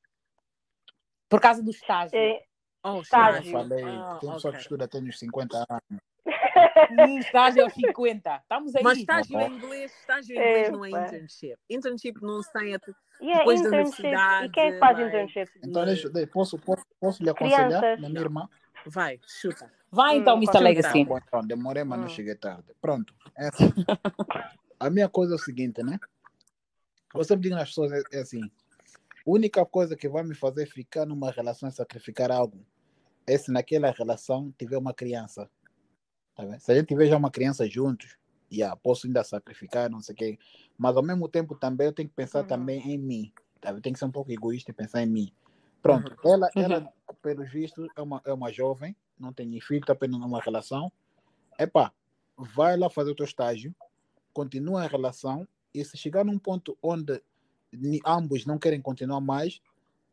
[1.28, 2.16] Por causa do estágio.
[2.16, 2.44] É,
[2.86, 3.40] Oh, Eu Estágio.
[3.40, 3.52] estágio.
[3.70, 4.61] falei, Ah, tem pessoa que ok.
[4.61, 6.02] estuda até nos 50 anos.
[6.91, 8.37] Hum, estágio aos 50.
[8.37, 8.83] Estamos aí.
[8.83, 11.57] Mas estágio em inglês, estágio em inglês não é internship.
[11.68, 14.47] Internship não se tem até e é depois da universidade.
[14.47, 15.51] E quem é que faz internship?
[15.62, 18.01] Então, deixa, de- posso, posso, posso lhe aconselhar, Crianças.
[18.01, 18.49] na minha irmã?
[18.87, 19.70] Vai, chuta.
[19.91, 20.61] Vai então, Hum, Mr.
[20.61, 21.05] Legacy.
[21.05, 22.11] Bom, então, demorei, mas não Hum.
[22.11, 22.64] cheguei tarde.
[22.81, 23.14] Pronto.
[23.37, 23.72] É assim.
[24.79, 25.99] a minha coisa é o seguinte, né?
[27.14, 28.51] Eu sempre digo nas pessoas, é, é assim, a
[29.25, 32.64] única coisa que vai me fazer ficar numa relação e sacrificar algo
[33.27, 35.49] é se naquela relação tiver uma criança.
[36.35, 36.59] Tá?
[36.59, 38.16] Se a gente já uma criança juntos,
[38.53, 40.39] yeah, posso ainda sacrificar, não sei o quê.
[40.76, 42.47] Mas ao mesmo tempo também eu tenho que pensar Uhum.
[42.47, 43.32] também em mim.
[43.61, 43.70] Tá?
[43.70, 45.32] Eu tenho que ser um pouco egoísta e pensar em mim.
[45.82, 46.62] Pronto, ela, Uhum.
[46.62, 50.91] ela pelos vistos, é uma, é uma jovem, não tem filho, está apenas numa relação.
[51.59, 51.93] Epá,
[52.37, 53.74] vai lá fazer o teu estágio,
[54.32, 57.22] continua a relação, e se chegar num ponto onde
[58.07, 59.61] ambos não querem continuar mais,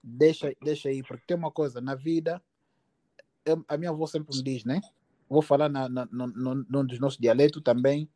[0.04, 2.42] deixa, deixa aí, porque tem uma coisa, na vida,
[3.46, 4.82] eu- a minha avó sempre me diz, né?
[5.32, 8.10] Vou falar na, na, no, no, num dos nossos dialetos também,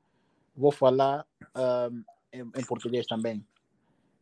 [0.55, 2.03] vou falar ahm,
[2.34, 3.47] em, em português também.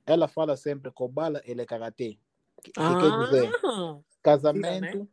[0.06, 2.20] Ela fala sempre, cobala ele é karatê.
[2.64, 5.10] Que, que quer dizer, Ah, casamento,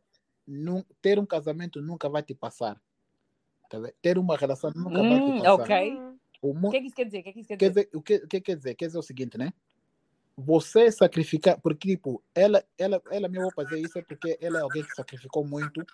[0.47, 2.79] nu- ter um casamento nunca vai te passar.
[3.69, 3.79] Tá?
[4.01, 5.67] Ter uma relação nunca vai te Hum, passar.
[5.69, 7.19] Hum, O que é que isso quer dizer?
[7.19, 7.85] O que é que isso quer quer dizer?
[7.85, 8.75] dizer, o que, que quer dizer?
[8.75, 9.53] Quer dizer o seguinte, né?
[10.37, 14.61] Você sacrificar, porque tipo, ela, ela, ela me vai fazer isso é porque ela é
[14.61, 15.85] alguém que sacrificou muito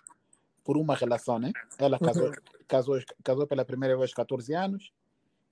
[0.67, 1.53] por uma relação, né?
[1.79, 2.29] Ela casou,
[2.67, 4.91] casou, casou pela primeira vez aos 14 anos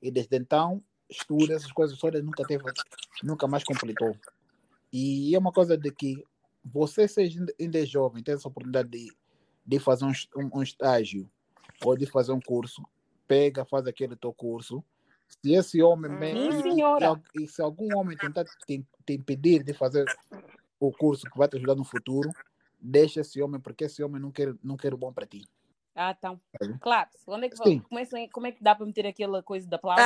[0.01, 2.66] e desde então estuda essas coisas todas, nunca teve,
[3.24, 4.13] nunca mais completou.
[4.91, 6.22] E é uma coisa de que
[6.66, 9.09] você seja ainda- é jovem, tem essa oportunidade de,
[9.66, 11.30] de fazer um, um, um estágio
[11.82, 12.84] ou de fazer um curso,
[13.26, 14.84] pega, faz aquele teu curso.
[15.30, 16.34] Se esse homem me-
[17.36, 20.05] e- e se algum homem tentar te, te impedir de fazer
[20.78, 22.30] o curso que vai te ajudar no futuro,
[22.86, 25.43] deixa esse homem, porque esse homem não quer, não quer o bom para ti.
[25.95, 26.39] Ah, então.
[26.61, 26.77] Sabe?
[26.79, 27.79] Claro, onde é que, Sim.
[27.79, 30.03] começa, como é que dá para meter aquela coisa da aplauso?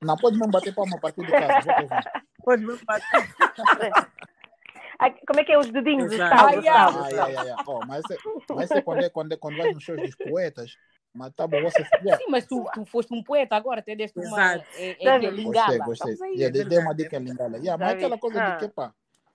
[0.00, 1.60] Não pode não bater palma a partir de casa.
[1.64, 2.22] vou te ouvir.
[2.44, 3.34] Pode me bater.
[5.26, 6.12] como é que é os dedinhos?
[6.20, 7.56] Ah, yeah.
[7.66, 8.16] Oh, mas é,
[8.54, 10.76] mas é quando, é, quando, é, quando vai nos shows dos poetas,
[11.12, 11.82] mas tá bom, você.
[12.00, 12.16] Yeah.
[12.16, 14.54] Sim, mas tu, tu foste um poeta agora, até deste uma.
[14.54, 14.64] Exato.
[14.76, 15.42] É, é, é.
[15.42, 16.16] Gostei, gostei.
[16.22, 16.34] Aí.
[16.36, 17.58] Yeah, dei- uma dica lingala.
[17.58, 18.50] Yeah, mas aquela coisa Ah.
[18.56, 18.94] de que, pá,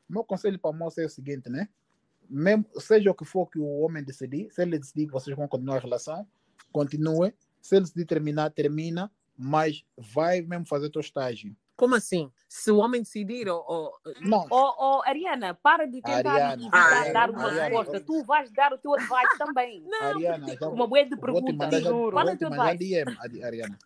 [0.09, 1.67] meu conselho para a moça é o seguinte, né?
[2.29, 5.47] Mesmo, seja o que for que o homem decidir, se ele decidir que vocês vão
[5.47, 6.27] continuar a relação,
[6.71, 7.33] continue.
[7.61, 11.55] Se ele decidir terminar, termina, mas vai mesmo fazer teu estágio.
[11.75, 12.31] Como assim?
[12.47, 17.13] Se o homem decidir, ou, ou- Não, Oh, oh, Ariana, para de tentar Ariana, evitar
[17.13, 17.63] dar uma Ariana.
[17.69, 17.99] resposta.
[17.99, 19.81] Tu vais dar o teu advice também.
[19.89, 22.11] Não, Ariana, porque, já Uma bué de mandar, já, Juro.
[22.15, 22.77] Qual é o te teu advice?
[22.77, 23.79] DM, Ari- Ariana.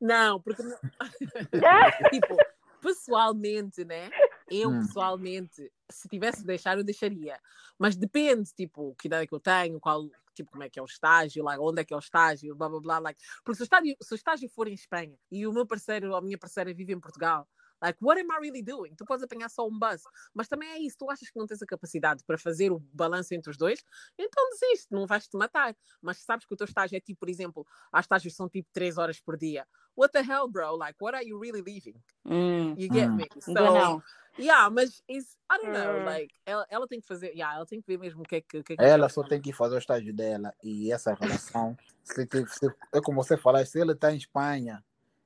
[0.00, 0.78] não, porque não-
[2.10, 2.36] tipo,
[2.80, 4.10] pessoalmente, né?
[4.50, 4.78] Eu Hum.
[4.80, 7.40] pessoalmente, se tivesse de deixar, eu deixaria.
[7.78, 10.82] Mas depende, tipo, que idade é que eu tenho, qual, tipo, como é que é
[10.82, 12.98] o estágio, lá, onde é que é o estágio, blá blá blá.
[12.98, 13.20] Like.
[13.44, 16.16] Porque se o, estágio, se o estágio for em Espanha e o meu parceiro ou
[16.16, 17.48] a minha parceira vive em Portugal,
[17.80, 18.94] like, what am I really doing?
[18.94, 20.02] Tu podes apanhar só um bus.
[20.34, 23.34] Mas também é isso, tu achas que não tens a capacidade para fazer o balanço
[23.34, 23.84] entre os dois,
[24.18, 25.76] então desiste, não vais te matar.
[26.02, 28.68] Mas sabes que o teu estágio é tipo, por exemplo, há estágios que são tipo
[28.72, 29.66] 3 horas por dia.
[29.98, 30.76] What the hell, bro?
[30.76, 31.96] Like, what are you really leaving?
[32.24, 33.16] Hum, You get Hum.
[33.16, 33.28] me?
[33.40, 34.00] So,
[34.38, 36.04] yeah, mas is, I don't know, Hum.
[36.04, 38.40] like, ela, ela tem que fazer, yeah, ela tem que ver mesmo o que é
[38.40, 41.76] que, que, é que Ela só tem que fazer o estágio dela e essa relação.
[42.04, 44.82] Se, se- é como você falar, se ele está em Espanha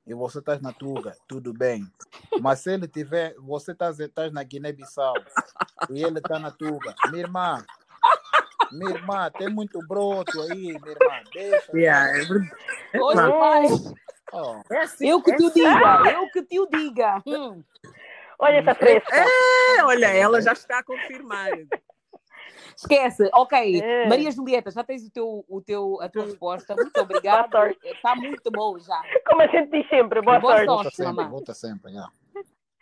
[0.06, 1.86] e você está na Tuga, tudo bem.
[2.40, 5.22] Mas se ele tiver, você está tá na Guiné-Bissau
[5.90, 7.64] e ele está na Tuga, minha irmã,
[8.72, 11.76] minha irmã, tem muito broto aí, minha irmã, deixa.
[11.76, 12.98] Yeah, é.
[12.98, 13.94] Hoje mais.
[14.32, 15.62] Oh, é assim, Eu que é te o assim.
[15.62, 17.22] diga, eu que te o diga.
[17.26, 17.62] Hum.
[18.38, 19.14] Olha essa fresca.
[19.14, 21.50] É, olha, ela já está a confirmar.
[22.76, 23.80] Esquece, ok.
[23.82, 24.08] É.
[24.08, 26.74] Maria Julieta, já tens o teu, o teu, a tua resposta.
[26.74, 27.70] Muito obrigada.
[27.84, 29.00] Está muito bom já.
[29.26, 30.66] Como a gente diz sempre, boa, Boa sorte.
[30.66, 30.82] sorte.
[30.84, 31.30] volta sempre, mamãe.
[31.30, 31.90] volta sempre.
[31.92, 32.12] Yeah.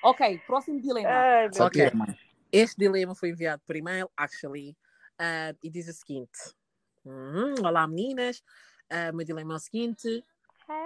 [0.03, 1.09] Ok, próximo dilema.
[1.11, 1.83] Ai, meu Ok.
[1.83, 2.17] Satira, mãe.
[2.53, 4.77] Este dilema foi enviado por e-mail, actually,
[5.19, 6.39] ah, e diz o seguinte:
[7.05, 8.43] Uhum, Olá meninas,
[8.91, 10.25] Ah, meu dilema é o seguinte: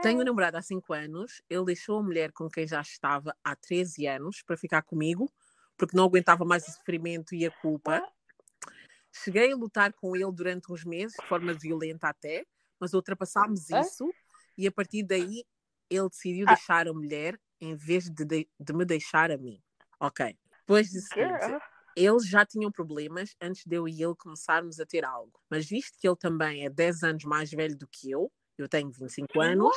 [0.03, 3.57] tenho um namorado há 5 anos, ele deixou a mulher com quem já estava há
[3.57, 5.30] 13 anos para ficar comigo,
[5.76, 8.03] porque não aguentava mais o sofrimento e a culpa.
[9.12, 12.45] Cheguei a lutar com ele durante uns meses, de forma violenta até,
[12.80, 13.80] mas ultrapassámos Hã?
[13.80, 14.12] isso
[14.59, 15.45] e a partir daí
[15.89, 16.55] ele decidiu Ah.
[16.55, 19.62] deixar a mulher em vez de, de, de me deixar a mim.
[20.01, 20.37] Ok.
[20.61, 21.59] Depois disso, Girl.
[21.95, 25.41] eles já tinham problemas antes de eu e ele começarmos a ter algo.
[25.49, 28.90] Mas visto que ele também é 10 anos mais velho do que eu, eu tenho
[28.90, 29.76] 25 anos,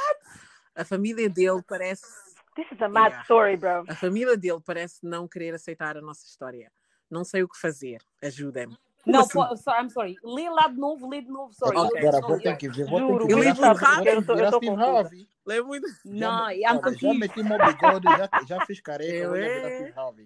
[0.75, 2.03] a família dele parece.
[2.55, 3.23] This is a mad Yeah.
[3.23, 3.83] story, bro.
[3.87, 6.71] A família dele parece não querer aceitar a nossa história.
[7.09, 7.99] Não sei o que fazer.
[8.23, 8.75] Ajudem-me.
[9.05, 9.33] Não, assim?
[9.33, 10.15] po- so- I'm sorry.
[10.21, 11.53] Lê lá de novo, lê de novo.
[11.53, 11.77] Sorry.
[11.77, 12.01] Ok.
[12.03, 14.07] Eu- Agora eu- vou ter que ver, vou ter que eu virar li muito rápido,
[14.09, 14.75] eu tô- eu tô.
[14.75, 15.29] Harvey.
[15.45, 15.87] Lê muito.
[16.03, 17.19] Não, já, I'm olha, já confused.
[17.19, 19.59] meti meu bigode, já, já fiz careca, Eu, vou é.
[19.59, 20.25] virar Steve Harvey.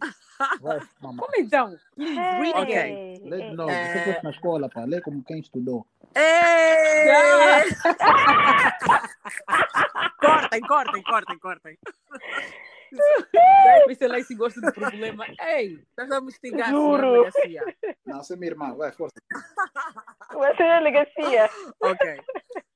[0.61, 1.17] Vai, mamãe.
[1.19, 1.77] Como então?
[1.95, 2.61] Please, read Ok.
[2.77, 3.29] again.
[3.29, 3.93] Lê de novo, É.
[4.03, 5.85] você fosse na escola, pá, lê como quem estudou.
[6.16, 7.72] Ei!
[10.20, 11.78] cortem, cortem, cortem, cortem.
[13.88, 15.26] Vê se a Lacey gosta do problema.
[15.39, 17.24] Ei, Nós vamos investigar a Juro.
[18.05, 19.16] Não, você é minha irmã, vai, força.
[20.34, 21.49] Vai ser a delegacia.
[21.80, 22.20] Ok.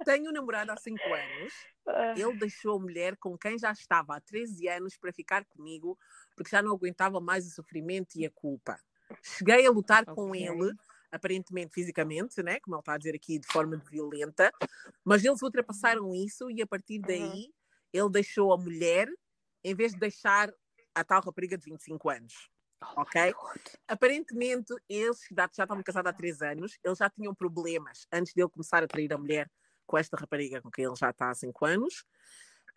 [0.06, 1.54] Tenho um namorado há 5 anos.
[1.88, 5.98] Ah, Ele deixou a mulher com quem já estava há 13 anos para ficar comigo
[6.36, 8.78] porque já não aguentava mais o sofrimento e a culpa.
[9.22, 10.48] Cheguei a lutar com Ok.
[10.48, 10.72] ele
[11.16, 12.60] aparentemente fisicamente, né?
[12.60, 14.52] Como ele está a dizer aqui, de forma violenta,
[15.04, 17.06] mas eles ultrapassaram isso e a partir Uhum.
[17.06, 17.50] daí
[17.94, 19.08] ele deixou a mulher
[19.64, 20.52] em vez de deixar
[20.94, 22.50] a tal rapariga de 25 anos.
[22.96, 23.36] Ok?
[23.88, 28.84] Aparentemente, eles já estavam casados há três anos, eles já tinham problemas antes dele começar
[28.84, 29.50] a trair a mulher
[29.86, 32.06] com esta rapariga com quem ele já está há cinco anos.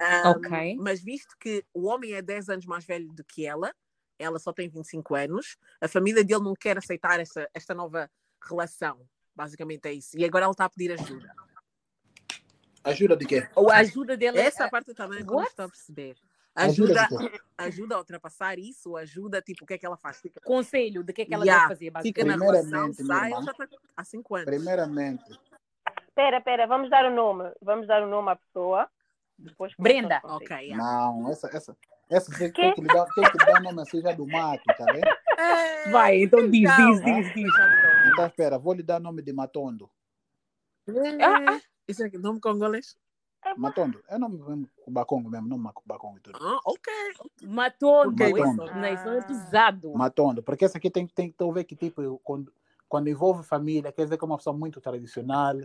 [0.01, 0.77] Ahm, Ok.
[0.77, 3.75] Mas visto que o homem é 10 anos mais velho do que ela,
[4.19, 8.11] ela só tem 25 anos, a família dele não quer aceitar esta, esta nova
[8.47, 9.01] relação.
[9.35, 10.19] Basicamente é isso.
[10.19, 11.33] E agora ela está a pedir ajuda.
[12.85, 13.49] Ajuda de quê?
[13.55, 14.71] Ou a ajuda dele Essa é.
[14.71, 15.51] parte também não What?
[15.51, 16.17] estou a perceber.
[16.55, 20.21] Ajuda Ajuda, de ajuda a ultrapassar isso, ajuda, tipo, o que é que ela faz?
[20.21, 22.67] Fica, Conselho de que é que ela Yeah, deve fazer, fica na basicamente.
[22.67, 24.47] relação, sai, ela já está há 5 anos.
[24.47, 25.39] Primeiramente,
[26.09, 27.53] Espera, espera, vamos dar o nome.
[27.63, 28.89] Vamos dar o nome à pessoa.
[29.39, 30.21] Depois Brenda.
[30.25, 30.77] Ok, yeah.
[30.83, 31.77] não, essa, essa,
[32.11, 34.65] essa tem, tem que lhe dar, tem que lhe dar nome assim já do mato,
[34.77, 35.07] tá vendo?
[35.39, 37.05] É, Vai, então diz, Calma.
[37.05, 37.53] diz, diz, diz.
[38.19, 39.89] Então, espera, vou lhe dar nome de Matondo.
[40.89, 41.61] É.
[41.87, 42.97] Isso é nome congolês?
[43.57, 46.39] Matondo, é nome mesmo Cubacongo mesmo, não Cubacongo e tudo.
[46.41, 46.93] Ah, ok.
[47.43, 48.75] Matou, Ok, isso, Matondo.
[48.75, 49.93] não, isso é pesado.
[49.93, 52.53] Matondo, porque essa aqui tem, tem que ver que, tipo, quando,
[52.89, 55.57] quando envolve família, quer dizer que é uma pessoa muito tradicional,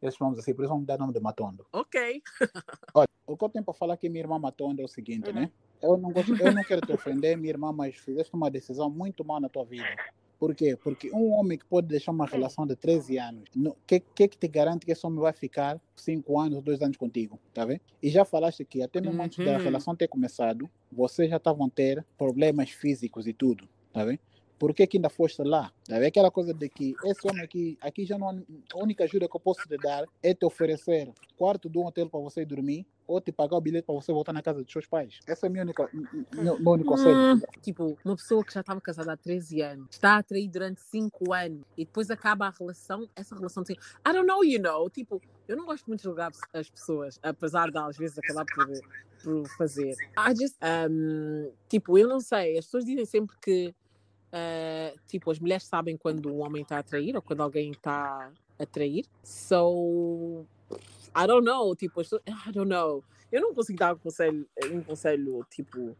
[0.00, 1.66] esses nomes assim, por isso vamos dar nome de Matondo.
[1.72, 2.22] Ok.
[2.94, 5.50] Olha, o que eu tenho para falar que minha irmã Matondo é o seguinte, né?
[5.82, 9.24] Eu não, gosto, eu não quero te ofender, minha irmã, mas fizeste uma decisão muito
[9.24, 9.86] má na tua vida.
[10.38, 10.76] Por quê?
[10.76, 14.38] Porque um homem que pode deixar uma relação de 13 anos, o que, que que
[14.38, 17.38] te garante que esse homem vai ficar 5 anos, 2 anos contigo?
[17.52, 17.80] Tá vendo?
[18.02, 19.58] E já falaste que até mesmo antes da Uhum.
[19.58, 24.20] relação ter começado, vocês já estavam a ter problemas físicos e tudo, tá vendo?
[24.58, 25.72] Por que, que ainda foste lá?
[25.84, 26.06] Tá vendo?
[26.06, 29.40] Aquela coisa de que esse homem aqui, aqui já não, a única ajuda que eu
[29.40, 33.32] posso te dar é te oferecer quarto de um hotel para você dormir ou te
[33.32, 35.20] pagar o bilhete para você voltar na casa dos seus pais.
[35.26, 35.88] Essa é a minha única,
[36.34, 37.16] meu, meu único conselho.
[37.16, 40.80] Hum, tipo, uma pessoa que já estava casada há 13 anos, está a trair durante
[40.82, 43.76] 5 anos e depois acaba a relação, essa relação tem.
[43.76, 44.90] I don't know, you know.
[44.90, 48.66] Tipo, eu não gosto muito de julgar as pessoas, apesar de às vezes acabar por,
[49.24, 49.94] por fazer.
[50.18, 50.56] I just,
[50.90, 53.74] um, tipo, eu não sei, as pessoas dizem sempre que,
[54.32, 58.30] uh, tipo, as mulheres sabem quando um homem está a trair ou quando alguém está
[58.58, 59.04] a trair.
[59.22, 60.46] So,
[61.14, 63.02] I don't know, tipo, I don't know.
[63.30, 65.96] Eu não consigo dar um conselho, um conselho tipo.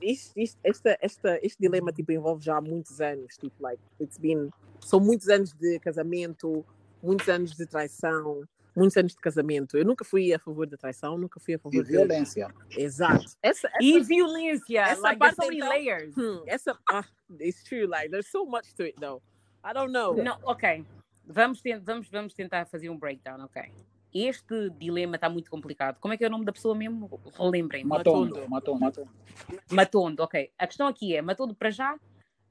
[0.00, 3.36] Isto, esta, esta, este dilema tipo, envolve já muitos anos.
[3.36, 6.64] Tipo, like, it's been, são muitos anos de casamento,
[7.02, 8.44] muitos anos de traição,
[8.78, 9.76] muitos anos de casamento.
[9.76, 11.90] Eu nunca fui a favor da traição, nunca fui a E favor de.
[11.90, 12.48] violência.
[12.70, 13.24] Exato.
[13.42, 16.14] Essa, essa, E violência, essa like, so parte, então- layers.
[16.16, 17.04] hmm, essa, ah,
[17.40, 17.86] it's true.
[17.86, 19.20] Like, there's so much to it, though.
[19.64, 20.14] I don't know.
[20.16, 20.84] Não, ok.
[21.26, 23.62] Vamos, vamos, vamos tentar fazer um breakdown, ok.
[24.14, 25.98] Este dilema está muito complicado.
[26.00, 27.20] Como é que é o nome da pessoa mesmo?
[27.36, 27.88] Relembrem-me.
[27.88, 29.10] Matondo, Matondo, Matondo.
[29.70, 30.50] Matondo, ok.
[30.58, 31.94] A questão aqui é, Matondo, para já,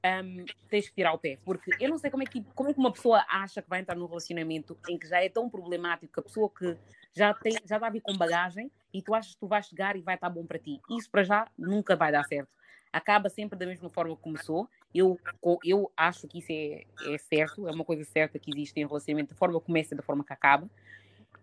[0.04, 1.38] hum, tens que tirar o pé.
[1.44, 3.80] Porque eu não sei como é, que, como é que uma pessoa acha que vai
[3.80, 6.76] entrar num relacionamento em que já é tão problemático que a pessoa que
[7.14, 9.96] já, tem, já está a vir com bagagem e tu achas que tu vais chegar
[9.96, 10.80] e vai estar bom para ti.
[10.90, 12.50] Isso para já nunca vai dar certo.
[12.92, 14.68] Acaba sempre da mesma forma que começou.
[14.94, 15.18] Eu,
[15.62, 16.84] eu acho que isso é,
[17.14, 19.96] é certo, é uma coisa certa que existe em relacionamento, da forma que começa e
[19.96, 20.68] da forma que acaba.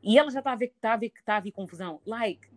[0.02, 2.02] E ela já está a ver que está a ver que está a vir confusão.
[2.06, 2.48] Like,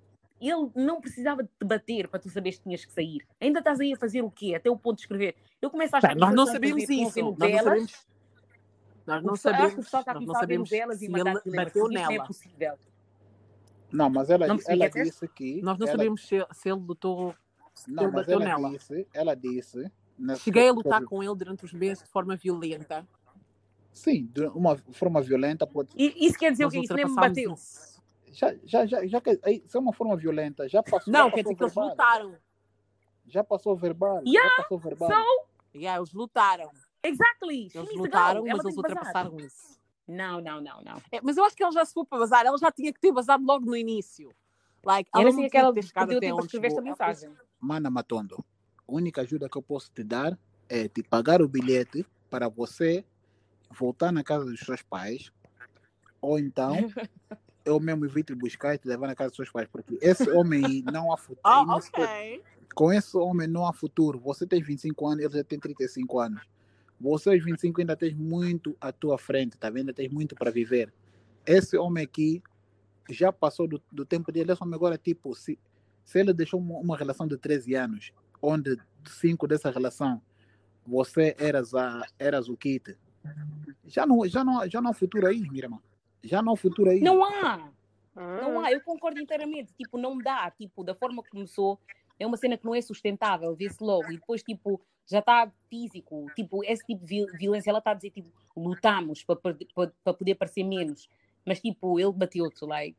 [0.41, 3.27] ele não precisava de te bater para tu saberes que tinhas que sair.
[3.41, 4.55] Ainda estás aí a fazer o quê?
[4.55, 5.35] Até o ponto de escrever.
[5.61, 7.21] Eu começo a achar Pá, que nós não sabemos isso.
[7.21, 8.09] Nós não sabemos.
[9.07, 9.87] Nós não pessoal- acho que o sabemos.
[9.87, 12.27] está não sabemos novelas se e mandar ele bateu Isso não é nela.
[12.27, 12.79] possível.
[13.91, 15.63] Não, mas ela, Não ela disse que.
[15.63, 17.35] Nós não ela, sabemos se, se ele lutou.
[17.87, 18.71] Não, ele mas bateu ela nela.
[18.71, 19.91] disse, ela disse.
[20.41, 23.07] Cheguei a lutar com ele durante os meses de forma violenta.
[23.93, 25.91] Sim, de uma forma violenta pode.
[25.97, 26.81] E isso quer dizer o quê?
[26.81, 27.55] Isso nem me bateu.
[27.55, 27.98] isso.
[28.39, 31.13] Já, já, já, já que aí, se é uma forma violenta, já passou.
[31.13, 32.37] Não, já quer passou dizer que eles lutaram.
[33.27, 34.23] Já passou verbal.
[34.25, 35.11] Yeah, já passou verbal.
[35.11, 36.71] so- Yeah, eles lutaram.
[37.03, 37.69] Exactly.
[37.75, 38.47] Eles lutaram.
[38.47, 39.77] Ela mas eles ultrapassaram isso.
[40.07, 41.03] Não, não, não, não.
[41.11, 42.47] É, mas eu acho que ele já se foi para bazar.
[42.47, 44.33] Ela já tinha que ter bazado logo no início.
[44.85, 46.91] Like, Eu ela não sei tinha que ter chegado até onde escrever esta chegou.
[46.91, 47.37] mensagem.
[47.61, 48.45] Mana Matondo,
[48.87, 53.05] a única ajuda que eu posso te dar é te pagar o bilhete para você
[53.71, 55.33] voltar na casa dos seus pais,
[56.21, 56.73] ou então
[57.69, 60.29] eu mesmo vir te buscar e te levar na casa dos seus pais, porque esse
[60.31, 61.41] homem aí não há futuro.
[61.45, 62.43] Ah, pode- ok.
[62.75, 64.19] Com esse homem não há futuro.
[64.21, 66.43] Você tem 25 anos, ele já tem 35 anos.
[67.01, 69.81] Você aos 25 ainda tens muito à tua frente, tá vendo?
[69.89, 70.93] Ainda tens muito para viver.
[71.47, 72.43] Esse homem aqui
[73.11, 74.53] já passou do, do tempo dele.
[74.53, 75.59] Esse homem agora, tipo, se,
[76.05, 78.13] se ele deixou uma, uma relação de 13 anos,
[78.43, 80.21] onde cinco dessa relação
[80.87, 82.97] você eras, a, eras o kit,
[83.87, 85.79] já não, já, não, já não há futuro aí, minha irmã.
[86.23, 87.01] Já não há futuro aí.
[87.01, 87.71] Não há.
[88.17, 88.37] Hum.
[88.43, 89.73] Não há, eu concordo inteiramente.
[89.75, 90.51] Tipo, não dá.
[90.51, 91.79] Tipo, da forma que começou,
[92.19, 94.11] é uma cena que não é sustentável, vê-se logo.
[94.11, 96.27] E depois, tipo, já está físico.
[96.35, 99.57] Tipo, esse tipo de violência, ela está a dizer, tipo, lutamos para, para,
[100.05, 101.09] para poder parecer menos.
[101.47, 102.99] Mas, tipo, ele bateu-te, like,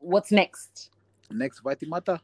[0.00, 0.90] what's next?
[1.30, 2.22] Next vai te matar.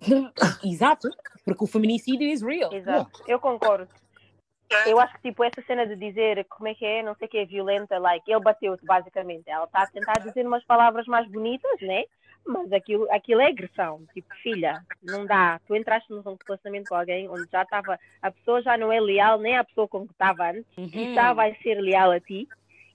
[0.64, 1.08] Exato,
[1.44, 2.72] porque o feminicídio is real.
[2.72, 3.88] Exato, eu concordo.
[4.86, 7.30] Eu acho que tipo essa cena de dizer como é que é, não sei o
[7.30, 9.48] que é violenta, like, ele bateu-te basicamente.
[9.48, 12.04] Ela está a tentar dizer umas palavras mais bonitas, né?
[12.46, 14.02] Mas aquilo, aquilo é agressão.
[14.12, 15.60] Tipo, filha, não dá.
[15.66, 19.38] Tu entraste num relacionamento com alguém onde já estava, a pessoa já não é leal
[19.38, 20.90] nem a pessoa com que estava antes, uhum.
[20.92, 22.48] e já vai ser leal a ti.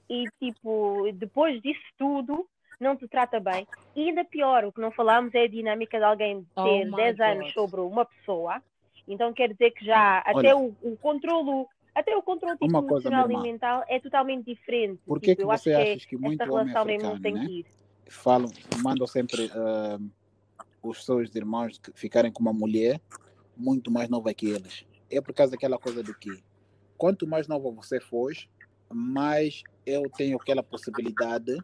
[0.10, 2.48] E tipo, depois disso tudo,
[2.80, 3.68] não te trata bem.
[3.96, 7.18] E ainda pior, o que não falamos é a dinâmica de alguém ter oh 10
[7.18, 7.28] God.
[7.28, 8.62] anos sobre uma pessoa.
[9.08, 13.30] Então quer dizer que já Olha, até o, o controlo até o controle tipo, emocional
[13.30, 15.00] e mental é totalmente diferente.
[15.06, 17.64] Por que, tipo, que você acha que muito homem africano, né?
[18.08, 18.50] falam,
[18.82, 20.12] mandam sempre uh,
[20.82, 23.00] os seus irmãos ficarem com uma mulher
[23.56, 24.86] muito mais nova que eles?
[25.12, 26.44] É por causa daquela coisa de que
[26.98, 28.32] quanto mais nova você for,
[28.92, 31.58] mais eu tenho aquela possibilidade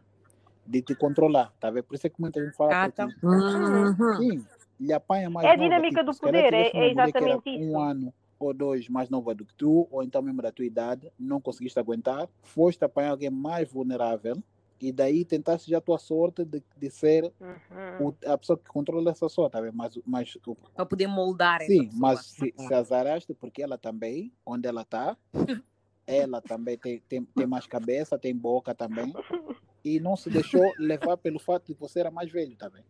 [0.66, 1.84] de te controlar, tá vendo?
[1.84, 3.08] Por isso é que muita gente fala ah, tá.
[3.22, 4.16] uhum.
[4.16, 4.46] sim,
[4.80, 7.70] lhe apanha mais É a dinâmica do poder, é, é exatamente isso.
[7.70, 11.12] Um ano ou dois mais nova do que tu, ou então mesmo da tua idade,
[11.18, 14.42] não conseguiste aguentar, foste apanhar alguém mais vulnerável,
[14.80, 18.08] e daí tentaste já a tua sorte de, de ser uhum.
[18.08, 20.38] o, a pessoa que controla essa sorte, tá mas, mas
[20.74, 25.14] para poder moldar sim, mas se, se azaraste porque ela também, onde ela está,
[26.06, 29.12] ela também tem, tem, tem mais cabeça, tem boca também,
[29.84, 32.82] e não se deixou levar pelo fato de que você era mais velho também.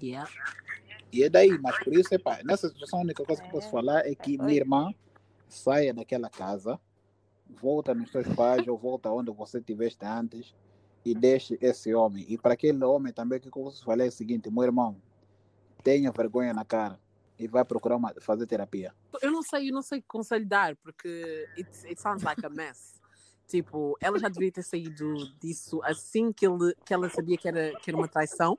[0.00, 0.30] Yeah.
[1.12, 4.06] E é daí, mas por isso, epa, nessa situação a única coisa que posso falar
[4.06, 4.94] é que minha irmã
[5.48, 6.80] saia daquela casa,
[7.46, 10.54] volta nos seus pais ou volta onde você estiveste antes
[11.04, 12.24] e deixe esse homem.
[12.28, 14.96] E para aquele homem também, o que eu posso falar é o seguinte, meu irmão,
[15.82, 16.98] tenha vergonha na cara
[17.38, 18.94] e vai procurar uma, fazer terapia.
[19.20, 22.48] Eu não sei, eu não sei que conselho dar, porque it, it sounds like a
[22.48, 23.00] mess.
[23.48, 27.78] Tipo, ela já devia ter saído disso assim que, ele, que ela sabia que era,
[27.80, 28.56] que era uma traição.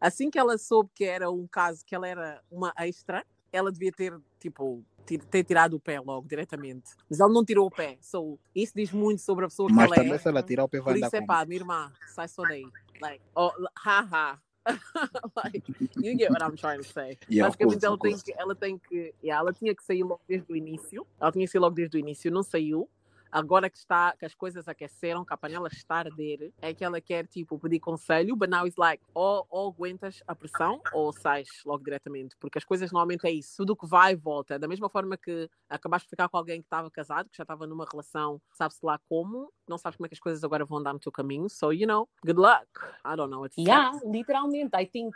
[0.00, 3.92] Assim que ela soube que era um caso, que ela era uma extra, ela devia
[3.92, 4.84] ter, tipo,
[5.30, 6.92] ter tirado o pé logo, diretamente.
[7.08, 7.96] Mas ela não tirou o pé.
[8.00, 9.98] So, isso diz muito sobre a pessoa Mas que ela é.
[9.98, 12.28] Mas também se ela tirar o pé vai Por isso é pá, minha irmã, sai
[12.28, 12.66] só daí.
[13.00, 14.40] Like, oh, haha.
[15.44, 15.62] like,
[15.96, 17.16] you get what I'm trying to say.
[17.30, 19.14] Yeah, Basicamente, ela, tem que, ela tem que.
[19.22, 21.06] Yeah, ela tinha que sair logo desde o início.
[21.20, 22.88] Ela tinha que sair logo desde o início, não saiu
[23.36, 26.82] agora que está que as coisas aqueceram, que a panela está a arder, é que
[26.82, 31.12] ela quer tipo pedir conselho, but now it's like ou, ou aguentas a pressão ou
[31.12, 34.66] sais logo diretamente, porque as coisas normalmente é isso, tudo que vai e volta, da
[34.66, 37.84] mesma forma que acabaste de ficar com alguém que estava casado, que já estava numa
[37.84, 40.98] relação, sabe-se lá como, não sabes como é que as coisas agora vão andar no
[40.98, 42.66] teu caminho, so you know, good luck.
[43.04, 45.14] I don't know what to Yeah, literalmente, I think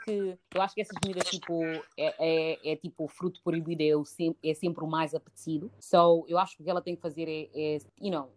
[0.54, 1.62] eu acho que essas medidas tipo
[1.96, 6.56] é, é, é tipo fruto proibido é, é sempre o mais apetecido, so eu acho
[6.56, 7.78] que o que ela tem que fazer é, é
[8.10, 8.28] you know,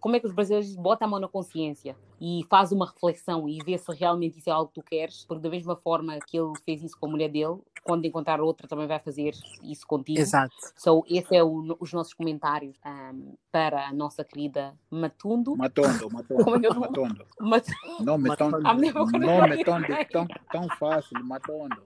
[0.00, 3.58] como é que os brasileiros botam a mão na consciência e faz uma reflexão e
[3.64, 6.52] vê se realmente isso é algo que tu queres, porque da mesma forma que ele
[6.64, 10.18] fez isso com a mulher dele, quando encontrar outra também vai fazer isso contigo.
[10.18, 10.54] Exato.
[10.76, 15.56] So, esse é o, os nossos comentários um, para a nossa querida Matundo.
[15.56, 16.44] Matondo, Matondo.
[16.44, 17.26] Como é eu Matondo.
[17.40, 17.66] Mat...
[18.00, 18.58] Não, Matondo.
[18.60, 21.82] Não, Matondo, tão, tão fácil, Matondo.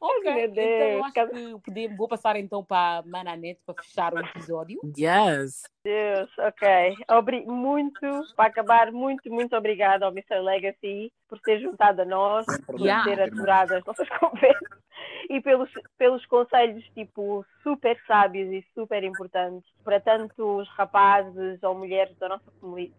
[0.00, 4.78] Ok, então acho que podemos, vou passar então para a Mananete para fechar o episódio.
[4.96, 5.62] Yes.
[5.82, 6.94] Deus, ok.
[7.10, 8.00] Obri muito,
[8.36, 10.40] para acabar, muito, muito obrigada ao Mr.
[10.40, 13.04] Legacy por ter juntado a nós, por yeah.
[13.04, 14.85] ter aturado as nossas conversas
[15.30, 22.16] e pelos, pelos conselhos tipo super sábios e super importantes para tantos rapazes ou mulheres
[22.18, 22.44] da nossa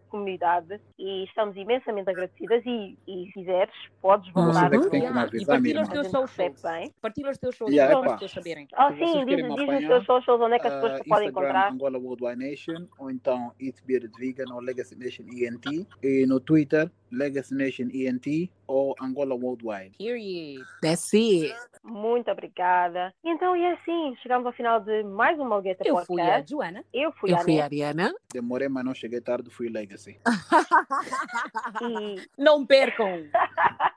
[0.08, 0.80] comunidade.
[0.98, 5.46] E estamos imensamente agradecidas e, e se quiseres podes voltar Você tem que avisar, e
[5.46, 6.62] partilha os teus socials
[7.00, 8.68] partilha os teus socials yeah, para as pessoas saberem.
[8.78, 11.72] Oh, sim, diz, diz os teus socials onde é que as pessoas uh, podem encontrar?
[11.72, 16.90] Angola Worldwide Nation ou então Eat Bearded Vegan ou Legacy Nation ENT e no Twitter
[17.10, 19.96] Legacy Nation ENT ou Angola Worldwide.
[19.98, 20.64] Period.
[20.82, 21.54] That's it.
[21.82, 23.14] Muito obrigada.
[23.24, 26.06] Então, e assim, chegamos ao final de mais uma Malgueta Eu Podcast.
[26.06, 26.84] fui a Joana.
[26.92, 27.64] Eu fui Eu a fui a Ana.
[27.64, 28.14] Ariana.
[28.32, 30.18] Demorei, mas não cheguei tarde, fui Legacy.
[31.82, 33.24] E Não percam.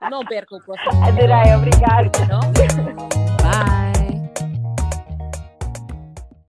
[0.10, 1.04] Não percam o próximo.
[1.04, 2.12] adorei, obrigada.
[2.30, 3.31] Não?